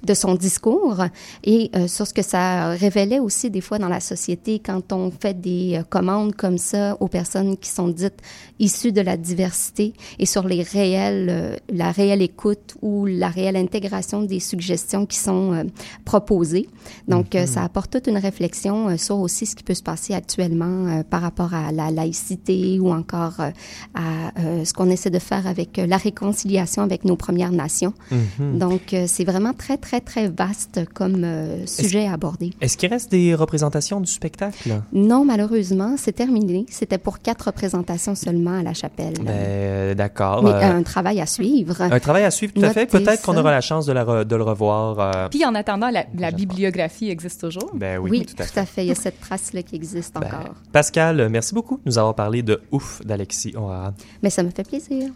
[0.05, 1.03] de son discours
[1.45, 5.11] et euh, sur ce que ça révélait aussi des fois dans la société quand on
[5.11, 8.21] fait des euh, commandes comme ça aux personnes qui sont dites
[8.59, 13.57] issues de la diversité et sur les réels, euh, la réelle écoute ou la réelle
[13.57, 15.65] intégration des suggestions qui sont euh,
[16.05, 16.69] proposées.
[17.09, 20.15] Donc, euh, ça apporte toute une réflexion euh, sur aussi ce qui peut se passer
[20.15, 23.51] actuellement euh, par rapport à la laïcité ou encore euh,
[23.95, 27.95] à euh, ce qu'on essaie de faire avec la réconciliation avec nos Premières Nations.
[28.11, 28.59] Mhm.
[28.59, 32.51] Donc, euh, c'est vraiment très, très, très vaste comme euh, sujet à aborder.
[32.61, 34.81] Est-ce qu'il reste des représentations du spectacle?
[34.93, 36.67] Non, malheureusement, c'est terminé.
[36.71, 39.15] C'était pour quatre représentations seulement à la chapelle.
[39.23, 40.43] Ben, euh, d'accord.
[40.45, 41.81] Mais Euh, un travail à suivre.
[41.81, 42.87] un travail à suivre, tout à fait.
[42.87, 44.99] Peut-être qu'on aura la chance de, la re- de le revoir.
[45.01, 47.71] euh, Puis en attendant, la, la bibliographie existe toujours.
[47.75, 48.85] ben oui, Oui, tout à fait.
[48.85, 50.55] Il y a cette trace-là qui existe Ben, encore.
[50.73, 53.93] Pascal, merci beaucoup de nous avoir parlé de Ouf d'Alexis O'Hara.
[54.23, 55.11] Mais ça me fait plaisir.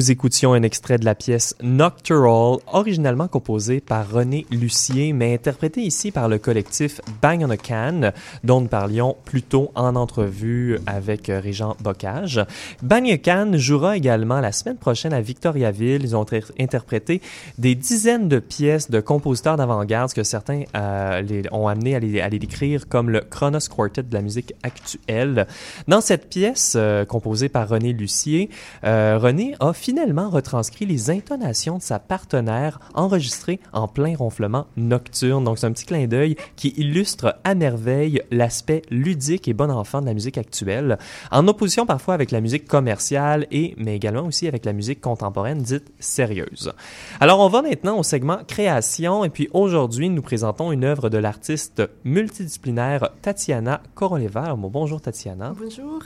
[0.00, 5.82] Nous écoutions un extrait de la pièce Noctural, originalement composée par René Lucier, mais interprétée
[5.82, 10.78] ici par le collectif Bang on a Can, dont nous parlions plus tôt en entrevue
[10.86, 12.40] avec Régent Bocage.
[12.82, 16.02] Bang on a Can jouera également la semaine prochaine à Victoriaville.
[16.02, 16.24] Ils ont
[16.58, 17.20] interprété
[17.58, 21.98] des dizaines de pièces de compositeurs d'avant-garde que certains euh, les, ont amené à
[22.30, 25.46] les, décrire comme le Kronos Quartet de la musique actuelle.
[25.88, 28.48] Dans cette pièce euh, composée par René Lucier,
[28.84, 35.42] euh, René a finalement retranscrit les intonations de sa partenaire enregistrées en plein ronflement nocturne.
[35.42, 40.00] Donc c'est un petit clin d'œil qui illustre à merveille l'aspect ludique et bon enfant
[40.00, 40.96] de la musique actuelle,
[41.32, 45.60] en opposition parfois avec la musique commerciale et mais également aussi avec la musique contemporaine
[45.60, 46.72] dite sérieuse.
[47.18, 51.18] Alors on va maintenant au segment création et puis aujourd'hui nous présentons une œuvre de
[51.18, 54.54] l'artiste multidisciplinaire Tatiana Koroleva.
[54.54, 55.52] bonjour Tatiana.
[55.60, 55.98] Bonjour.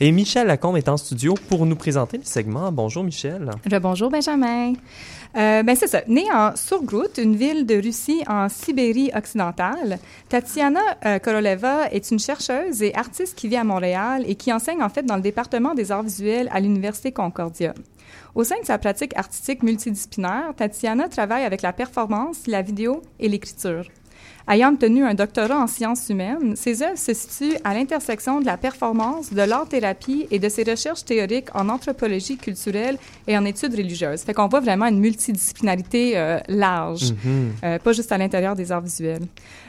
[0.00, 2.70] Et Michel Lacombe est en studio pour nous présenter le segment.
[2.70, 3.21] Bonjour Michel.
[3.80, 4.74] Bonjour Benjamin.
[5.34, 6.02] Euh, ben c'est ça.
[6.08, 9.98] Née en Surgrut, une ville de Russie en Sibérie occidentale,
[10.28, 14.82] Tatiana euh, Koroleva est une chercheuse et artiste qui vit à Montréal et qui enseigne
[14.82, 17.72] en fait dans le département des arts visuels à l'Université Concordia.
[18.34, 23.28] Au sein de sa pratique artistique multidisciplinaire, Tatiana travaille avec la performance, la vidéo et
[23.28, 23.84] l'écriture.
[24.48, 28.56] Ayant obtenu un doctorat en sciences humaines, ses œuvres se situent à l'intersection de la
[28.56, 34.22] performance, de l'art-thérapie et de ses recherches théoriques en anthropologie culturelle et en études religieuses.
[34.22, 37.64] Fait qu'on voit vraiment une multidisciplinarité euh, large, mm-hmm.
[37.64, 39.22] euh, pas juste à l'intérieur des arts visuels.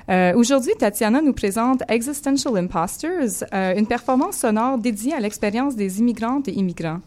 [0.10, 6.48] Euh, Aujourd'hui, Tatiana nous présente Existential Imposters, une performance sonore dédiée à l'expérience des immigrantes
[6.48, 7.00] et immigrants.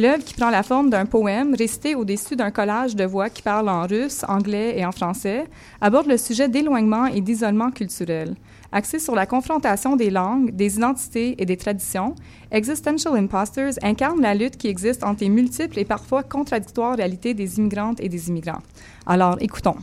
[0.00, 3.68] L'œuvre, qui prend la forme d'un poème récité au-dessus d'un collage de voix qui parlent
[3.68, 5.44] en russe, anglais et en français,
[5.80, 8.36] aborde le sujet d'éloignement et d'isolement culturel.
[8.70, 12.14] Axée sur la confrontation des langues, des identités et des traditions,
[12.52, 17.58] Existential Imposters incarne la lutte qui existe entre les multiples et parfois contradictoires réalités des
[17.58, 18.62] immigrantes et des immigrants.
[19.04, 19.76] Alors, écoutons.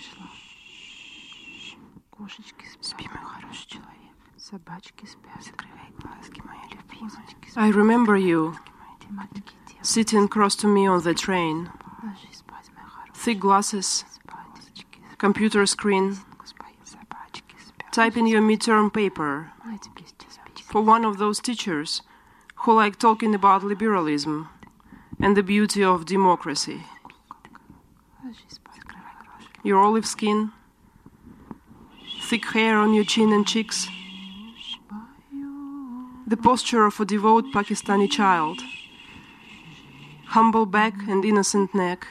[0.00, 0.40] Mm-hmm.
[7.56, 8.56] I remember you.
[9.82, 11.70] Sitting close to me on the train.
[13.14, 14.04] Thick glasses,
[15.18, 16.18] computer screen,
[17.92, 19.50] typing your midterm paper.
[20.64, 22.02] For one of those teachers
[22.56, 24.48] who like talking about liberalism
[25.20, 26.82] and the beauty of democracy.
[29.62, 30.52] Your olive skin,
[32.28, 33.88] thick hair on your chin and cheeks
[36.30, 38.60] the posture of a devout Pakistani child,
[40.26, 42.06] humble back and innocent neck.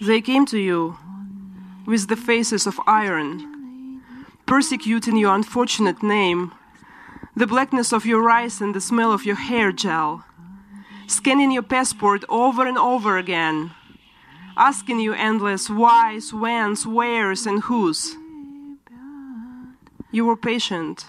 [0.00, 0.96] They came to you
[1.84, 4.00] with the faces of iron,
[4.46, 6.52] persecuting your unfortunate name,
[7.36, 10.24] the blackness of your eyes and the smell of your hair gel,
[11.06, 13.72] scanning your passport over and over again,
[14.60, 18.14] asking you endless whys, whens, wheres, and whos.
[20.12, 21.06] You were patient.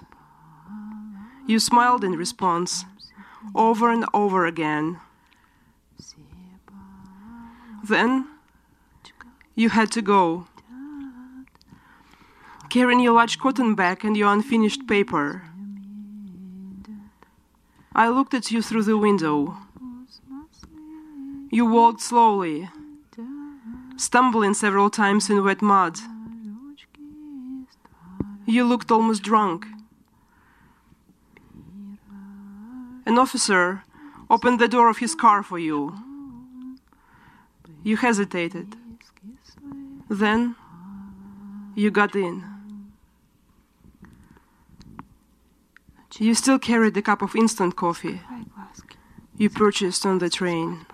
[1.46, 2.86] You smiled in response,
[3.54, 5.02] over and over again.
[7.84, 8.26] Then
[9.54, 10.48] you had to go,
[12.70, 15.44] carrying your large cotton bag and your unfinished paper.
[17.94, 19.58] I looked at you through the window.
[21.50, 22.70] You walked slowly,
[23.98, 25.98] stumbling several times in wet mud.
[28.46, 29.66] You looked almost drunk.
[33.06, 33.84] An officer
[34.30, 35.96] opened the door of his car for you.
[37.84, 38.76] You hesitated.
[40.10, 40.56] Then
[41.76, 42.44] you got in.
[46.20, 48.22] You still carried the cup of instant coffee
[49.42, 50.86] you purchased on the train.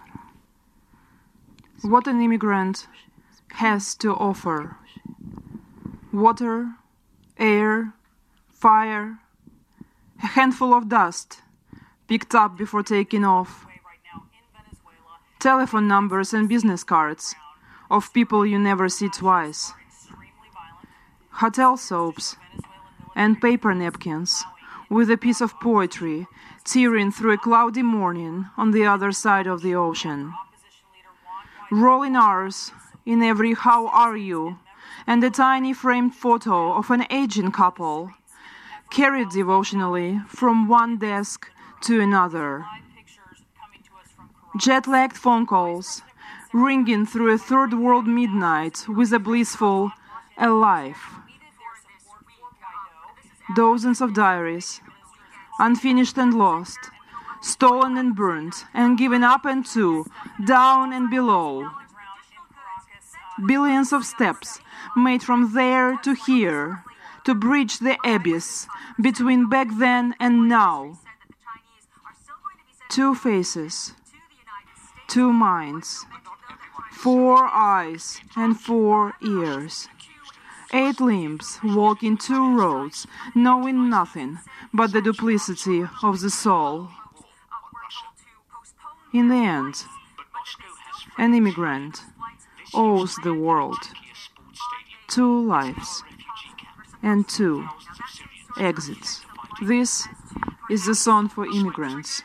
[1.87, 2.85] What an immigrant
[3.53, 4.75] has to offer.
[6.11, 6.73] Water,
[7.37, 7.93] air,
[8.51, 9.19] fire,
[10.21, 11.43] a handful of dust
[12.09, 13.65] picked up before taking off,
[15.39, 17.33] telephone numbers and business cards
[17.89, 19.71] of people you never see twice,
[21.39, 22.35] hotel soaps,
[23.15, 24.43] and paper napkins
[24.89, 26.27] with a piece of poetry
[26.65, 30.33] tearing through a cloudy morning on the other side of the ocean.
[31.71, 32.71] Rolling R's
[33.05, 34.57] in every how are you
[35.05, 38.11] and a tiny framed photo of an aging couple,
[38.89, 41.49] carried devotionally from one desk
[41.81, 42.65] to another.
[44.57, 46.01] jet lagged phone calls,
[46.53, 49.91] ringing through a third world midnight with a blissful
[50.37, 50.97] alive.
[53.55, 54.79] Dozens of diaries,
[55.59, 56.79] unfinished and lost,
[57.41, 60.05] stolen and burnt, and given up and to,
[60.45, 61.69] down and below.
[63.45, 64.59] Billions of steps
[64.95, 66.83] made from there to here
[67.23, 68.67] to bridge the abyss
[69.01, 70.97] between back then and now.
[72.89, 73.93] Two faces,
[75.07, 76.05] two minds,
[76.91, 79.87] four eyes and four ears.
[80.73, 84.39] Eight limbs walking two roads, knowing nothing
[84.73, 86.89] but the duplicity of the soul.
[89.13, 89.85] In the end,
[91.17, 92.03] an immigrant
[92.73, 93.77] owes the world
[95.07, 96.03] two lives
[97.01, 97.67] and two
[98.59, 99.23] exits.
[99.61, 100.07] This
[100.69, 102.21] is the song for immigrants.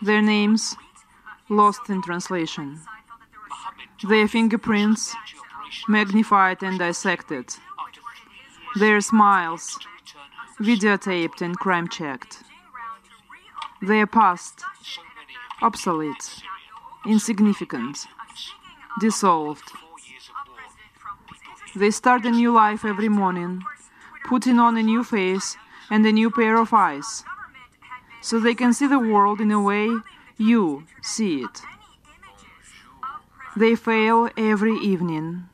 [0.00, 0.74] Their names
[1.48, 2.80] lost in translation.
[4.08, 5.14] Their fingerprints
[5.88, 7.54] magnified and dissected.
[8.76, 9.78] Their smiles
[10.58, 12.42] videotaped and crime checked.
[13.82, 14.62] Their past
[15.62, 16.42] obsolete,
[17.06, 18.06] insignificant,
[19.00, 19.70] dissolved.
[21.74, 23.62] They start a new life every morning,
[24.26, 25.56] putting on a new face
[25.90, 27.24] and a new pair of eyes,
[28.22, 29.88] so they can see the world in a way
[30.36, 31.62] you see it.
[33.56, 35.48] They fail every evening,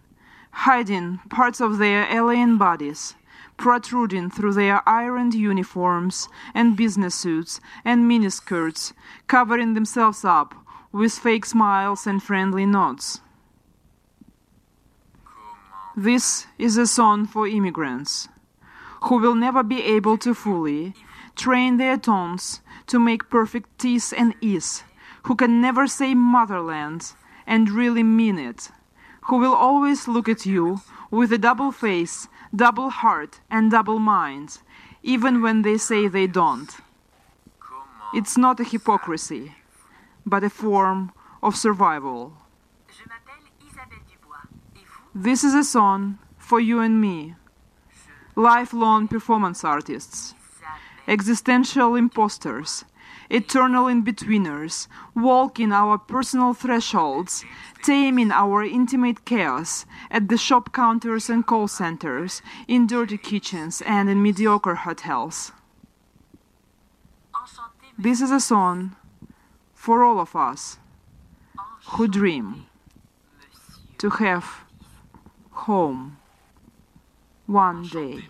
[0.50, 3.14] hiding parts of their alien bodies,
[3.63, 8.93] protruding through their ironed uniforms and business suits and miniskirts,
[9.29, 10.53] covering themselves up
[10.91, 13.21] with fake smiles and friendly nods.
[15.97, 18.29] This is a song for immigrants
[19.05, 20.95] who will never be able to fully
[21.37, 24.83] train their tones to make perfect t's and e's,
[25.23, 27.13] who can never say motherland
[27.47, 28.71] and really mean it,
[29.27, 30.81] who will always look at you
[31.13, 34.59] with a double face, double heart, and double mind,
[35.03, 36.76] even when they say they don't.
[38.14, 39.57] It's not a hypocrisy,
[40.26, 42.34] but a form of survival.
[45.14, 47.34] This is a song for you and me,
[48.36, 50.34] lifelong performance artists,
[51.09, 52.84] existential imposters,
[53.30, 57.44] eternal in-betweeners, walking our personal thresholds,
[57.83, 64.09] taming our intimate chaos at the shop counters and call centers, in dirty kitchens and
[64.09, 65.53] in mediocre hotels.
[67.99, 68.97] This is a song
[69.74, 70.78] for all of us
[71.89, 72.66] who dream
[73.99, 74.64] to have
[75.51, 76.16] home
[77.47, 78.24] one day.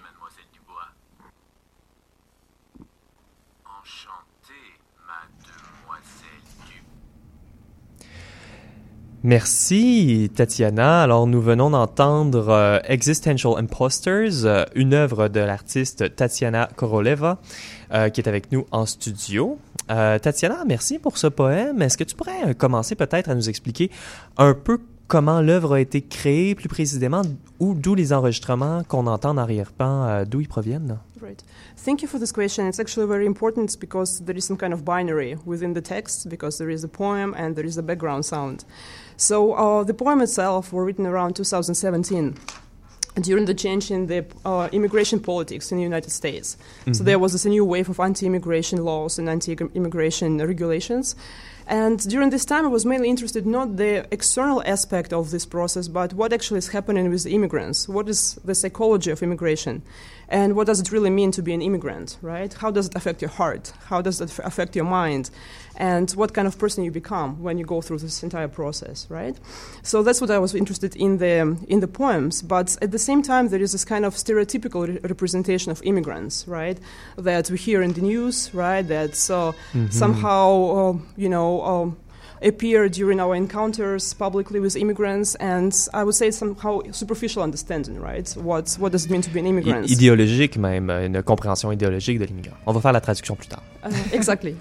[9.24, 11.02] Merci Tatiana.
[11.02, 17.38] Alors nous venons d'entendre euh, Existential Imposters, euh, une œuvre de l'artiste Tatiana Koroleva
[17.94, 19.58] euh, qui est avec nous en studio.
[19.92, 21.82] Euh, Tatiana, merci pour ce poème.
[21.82, 23.92] Est-ce que tu pourrais euh, commencer peut-être à nous expliquer
[24.38, 27.22] un peu comment l'œuvre a été créée, plus précisément,
[27.60, 30.98] ou d'où les enregistrements qu'on entend en arrière-plan, euh, d'où ils proviennent?
[31.20, 31.44] Right.
[31.84, 32.66] Thank you for this question.
[32.66, 36.58] It's actually very important because there is some kind of binary within the text because
[36.58, 38.64] there is a poem and there is a background sound.
[39.16, 42.36] So uh, the poem itself were written around 2017
[43.20, 46.56] during the change in the uh, immigration politics in the United States.
[46.86, 47.04] So Mhm.
[47.04, 51.14] there was this new wave of anti-immigration laws and anti-immigration regulations.
[51.66, 55.88] And during this time, I was mainly interested not the external aspect of this process,
[55.88, 57.88] but what actually is happening with the immigrants.
[57.88, 59.82] What is the psychology of immigration?
[60.28, 62.52] And what does it really mean to be an immigrant, right?
[62.52, 63.72] How does it affect your heart?
[63.90, 65.30] How does it affect your mind?
[65.78, 69.34] And what kind of person you become when you go through this entire process, right?
[69.82, 72.42] So that's what I was interested in the in the poems.
[72.42, 76.44] But at the same time, there is this kind of stereotypical re- representation of immigrants,
[76.46, 76.78] right?
[77.16, 78.86] That we hear in the news, right?
[78.86, 79.92] That uh, Mhm.
[79.92, 81.62] somehow, uh, you know.
[81.62, 81.96] Um,
[82.44, 88.28] appear during our encounters publicly with immigrants and I would say somehow superficial understanding, right?
[88.36, 89.88] What what does it mean to be an immigrant?
[89.88, 92.56] I- idéologique même, une compréhension idéologique de l'immigrant.
[92.66, 93.62] On va faire la traduction plus tard.
[93.84, 94.56] Uh, exactly.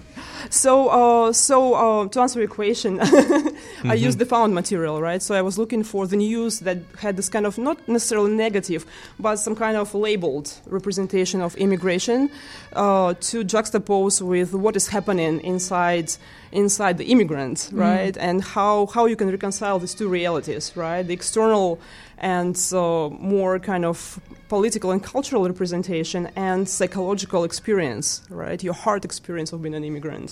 [0.49, 3.99] So, uh, so uh, to answer your question, I Mhm.
[4.07, 5.21] used the found material, right?
[5.21, 8.85] So I was looking for the news that had this kind of not necessarily negative,
[9.19, 12.29] but some kind of labeled representation of immigration
[12.73, 16.09] uh, to juxtapose with what is happening inside
[16.53, 17.79] inside the immigrant, Mm.
[17.79, 18.17] right?
[18.17, 21.03] And how how you can reconcile these two realities, right?
[21.07, 21.79] The external
[22.17, 24.19] and uh, more kind of
[24.49, 28.61] political and cultural representation and psychological experience, right?
[28.63, 30.30] Your heart experience of being an immigrant.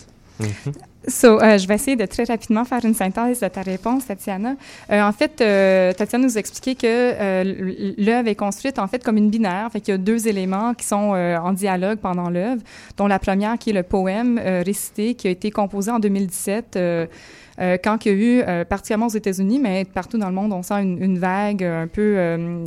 [1.08, 4.56] So, euh, je vais essayer de très rapidement faire une synthèse de ta réponse, Tatiana.
[4.92, 9.18] Euh, en fait, euh, Tatiana nous expliquait que euh, l'œuvre est construite en fait comme
[9.18, 9.70] une binaire.
[9.72, 12.62] Fait qu'il y a deux éléments qui sont euh, en dialogue pendant l'œuvre,
[12.98, 16.78] dont la première qui est le poème euh, récité qui a été composé en 2017.
[17.60, 20.54] Euh, quand il y a eu, euh, particulièrement aux États-Unis, mais partout dans le monde,
[20.54, 22.66] on sent une, vague un peu euh,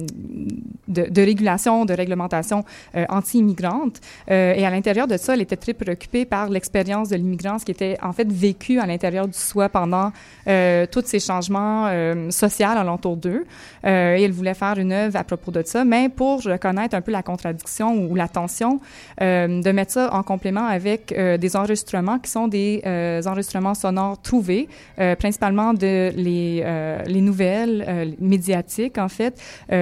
[0.88, 2.64] de, régulation, de réglementation
[3.08, 4.00] anti-immigrante.
[4.28, 7.96] Et à l'intérieur de ça, elle était très préoccupée par l'expérience de l'immigrance qui était
[8.02, 10.12] en fait vécue à l'intérieur du soi pendant
[10.44, 11.88] tous ces changements
[12.30, 13.44] sociaux alentour d'eux.
[13.84, 13.88] Et
[14.22, 17.22] elle voulait faire une œuvre à propos de ça, mais pour reconnaître un peu la
[17.22, 18.80] contradiction ou, la tension,
[19.20, 22.82] de mettre ça en complément avec des enregistrements qui sont des
[23.24, 24.68] enregistrements sonores trouvés,
[24.98, 29.40] euh, principalement de les, euh, les nouvelles euh, médiatiques, en fait,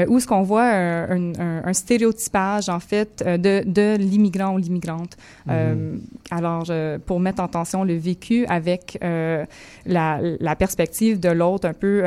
[0.08, 5.16] où ce qu'on voit un, un, un, stéréotypage, en fait, de, de l'immigrant ou l'immigrante.
[5.46, 5.98] Mm.
[6.30, 6.70] alors,
[7.06, 12.04] pour mettre en tension le vécu avec la, la, perspective de l'autre, un peu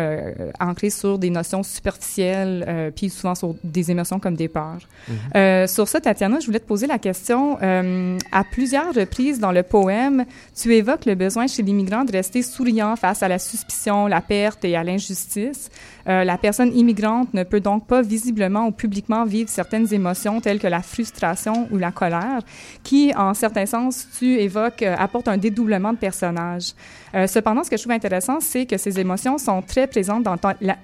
[0.59, 4.87] ancrée sur des notions superficielles, puis souvent sur des émotions comme des peurs.
[5.09, 5.67] Mm.
[5.67, 7.57] sur ça, Tatiana, je voulais te poser la question.
[7.59, 10.25] à plusieurs reprises dans le poème,
[10.55, 14.65] tu évoques le besoin chez l'immigrant de rester souriant face à la suspicion, la perte
[14.65, 15.69] et à l'injustice.
[16.07, 20.59] Euh, la personne immigrante ne peut donc pas visiblement ou publiquement vivre certaines émotions telles
[20.59, 22.41] que la frustration ou la colère,
[22.83, 26.73] qui, en certains sens, tu évoques, euh, apportent un dédoublement de personnage.
[27.15, 30.35] Euh, cependant, ce que je trouve intéressant, c'est que ces émotions sont très présentes dans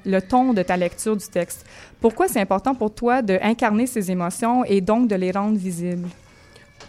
[0.06, 1.66] le ton de ta lecture du texte.
[2.00, 6.08] Pourquoi c'est important pour toi d'incarner ces émotions et donc de les rendre visibles?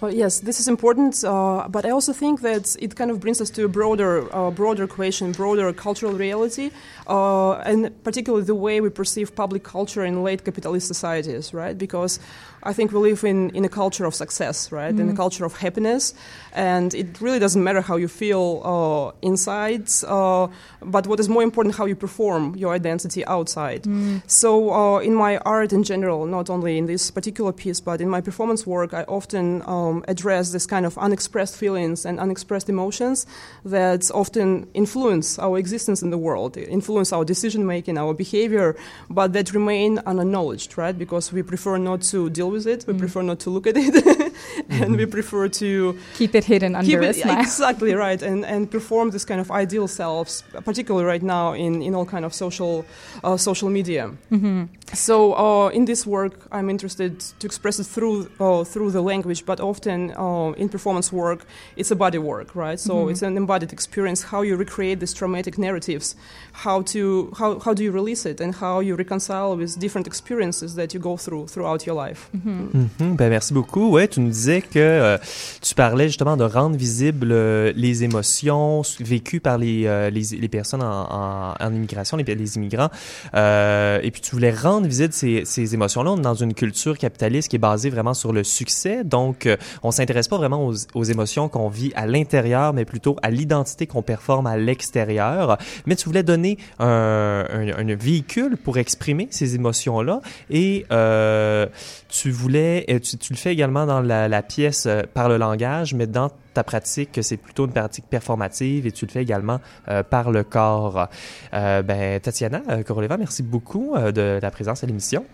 [0.00, 3.38] Well, yes, this is important, uh, but I also think that it kind of brings
[3.38, 6.70] us to a broader, uh, broader question, broader cultural reality,
[7.06, 11.76] uh, and particularly the way we perceive public culture in late capitalist societies, right?
[11.76, 12.18] Because
[12.62, 14.94] I think we live in, in a culture of success, right?
[14.94, 15.00] Mm.
[15.00, 16.14] In a culture of happiness,
[16.54, 20.48] and it really doesn't matter how you feel uh, inside, uh,
[20.80, 23.82] but what is more important, how you perform your identity outside.
[23.82, 24.22] Mm.
[24.26, 28.08] So, uh, in my art in general, not only in this particular piece, but in
[28.08, 29.62] my performance work, I often
[30.08, 33.26] address this kind of unexpressed feelings and unexpressed emotions
[33.64, 38.76] that often influence our existence in the world, influence our decision making, our behavior,
[39.08, 40.96] but that remain unacknowledged, right?
[40.98, 42.98] Because we prefer not to deal with it, we mm.
[42.98, 43.94] prefer not to look at it,
[44.68, 44.96] and mm-hmm.
[44.96, 47.40] we prefer to keep it hidden under it, a smile.
[47.40, 51.94] Exactly right, and and perform this kind of ideal selves, particularly right now in in
[51.94, 52.84] all kind of social
[53.24, 54.10] uh, social media.
[54.30, 54.64] Mm-hmm.
[54.92, 59.44] So uh, in this work, I'm interested to express it through uh, through the language,
[59.46, 62.78] but often uh, in performance work, it's a body work, right?
[62.78, 63.10] So mm-hmm.
[63.10, 64.22] it's an embodied experience.
[64.24, 66.16] How you recreate these traumatic narratives,
[66.52, 70.74] how to how how do you release it, and how you reconcile with different experiences
[70.74, 72.28] that you go through throughout your life.
[72.34, 72.78] Mm-hmm.
[72.78, 73.16] Mm-hmm.
[73.16, 73.90] Ben merci beaucoup.
[73.90, 75.18] Ouais, tu nous disais que euh,
[75.60, 80.82] tu parlais justement de rendre visibles euh, les émotions vécues par les les, les, personnes
[80.82, 82.90] en, en, en immigration, les, les immigrants,
[83.34, 86.12] et puis tu voulais rendre visite ces, ces émotions-là.
[86.12, 89.04] On est dans une culture capitaliste qui est basée vraiment sur le succès.
[89.04, 93.16] Donc, euh, on s'intéresse pas vraiment aux, aux émotions qu'on vit à l'intérieur, mais plutôt
[93.22, 95.58] à l'identité qu'on performe à l'extérieur.
[95.86, 100.20] Mais tu voulais donner un, un, un, véhicule pour exprimer ces émotions-là.
[100.50, 101.66] Et euh,
[102.08, 105.94] tu voulais, tu, tu, le fais également dans la, la pièce euh, par le langage,
[105.94, 109.60] mais dans ta pratique, que c'est plutôt une pratique performative et tu le fais également
[109.88, 111.08] euh, par le corps.
[111.54, 115.24] Euh, ben, Tatiana Koroleva, merci beaucoup de ta présence à l'émission.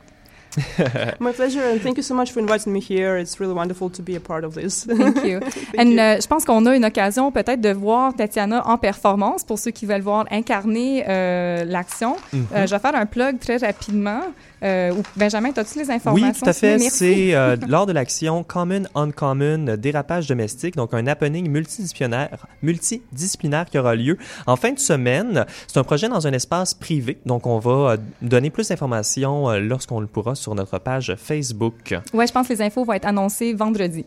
[1.20, 3.16] My pleasure, and thank you so much for inviting me here.
[3.18, 4.84] It's really wonderful to be a part of this.
[4.84, 5.40] Thank you.
[5.40, 5.98] thank and you.
[5.98, 9.70] Uh, je pense qu'on a une occasion peut-être de voir Tatiana en performance pour ceux
[9.70, 12.16] qui veulent voir incarner euh, l'action.
[12.32, 12.56] Mm -hmm.
[12.56, 14.22] euh, je vais faire un plug très rapidement.
[14.62, 16.28] Euh, Benjamin, as-tu les informations?
[16.28, 16.78] Oui, tout à fait.
[16.78, 23.78] C'est euh, lors de l'action Common Uncommon dérapage domestique, donc un happening multidisciplinaire, multidisciplinaire qui
[23.78, 25.44] aura lieu en fin de semaine.
[25.66, 30.00] C'est un projet dans un espace privé, donc on va donner plus d'informations euh, lorsqu'on
[30.00, 31.94] le pourra sur notre page Facebook.
[32.12, 34.04] Oui, je pense que les infos vont être annoncées vendredi.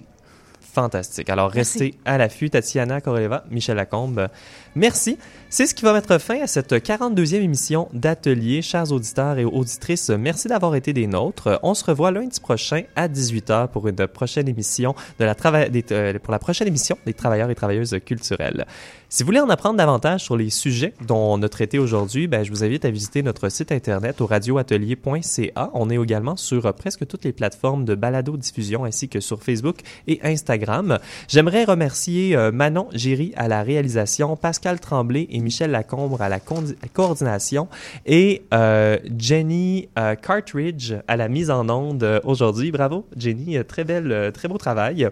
[0.73, 1.29] Fantastique.
[1.29, 2.49] Alors, restez à l'affût.
[2.49, 4.27] Tatiana Koroleva, Michel Lacombe.
[4.75, 5.17] Merci.
[5.51, 8.61] C'est ce qui va mettre fin à cette 42e émission d'Atelier.
[8.61, 11.59] Chers auditeurs et auditrices, merci d'avoir été des nôtres.
[11.63, 16.19] On se revoit lundi prochain à 18h pour une prochaine émission de la des, euh,
[16.19, 18.67] pour la prochaine émission des travailleurs et travailleuses culturelles.
[19.11, 22.43] Si vous voulez en apprendre davantage sur les sujets dont on a traité aujourd'hui, ben,
[22.43, 25.71] je vous invite à visiter notre site internet au radioatelier.ca.
[25.73, 29.77] On est également sur euh, presque toutes les plateformes de balado-diffusion ainsi que sur Facebook
[30.05, 30.99] et Instagram.
[31.27, 36.39] J'aimerais remercier euh, Manon Géry à la réalisation, Pascal Tremblay et Michel Lacombre à la
[36.39, 37.67] coordination
[38.05, 42.71] et euh, Jenny euh, Cartridge à la mise en onde euh, aujourd'hui.
[42.71, 45.07] Bravo, Jenny, très belle, très beau travail.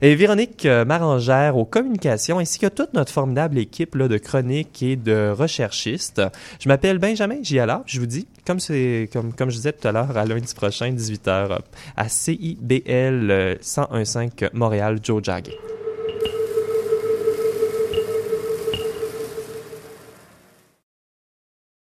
[0.00, 5.30] Et Véronique Marangère aux communications ainsi que toute notre formidable équipe de chroniques et de
[5.36, 6.22] recherchistes.
[6.60, 7.82] Je m'appelle Benjamin Giala.
[7.86, 8.58] Je vous dis, comme,
[9.12, 11.58] comme, comme je disais tout à l'heure, à lundi prochain, 18h,
[11.96, 15.79] à CIBL 1015 Montréal, Joe Jagger.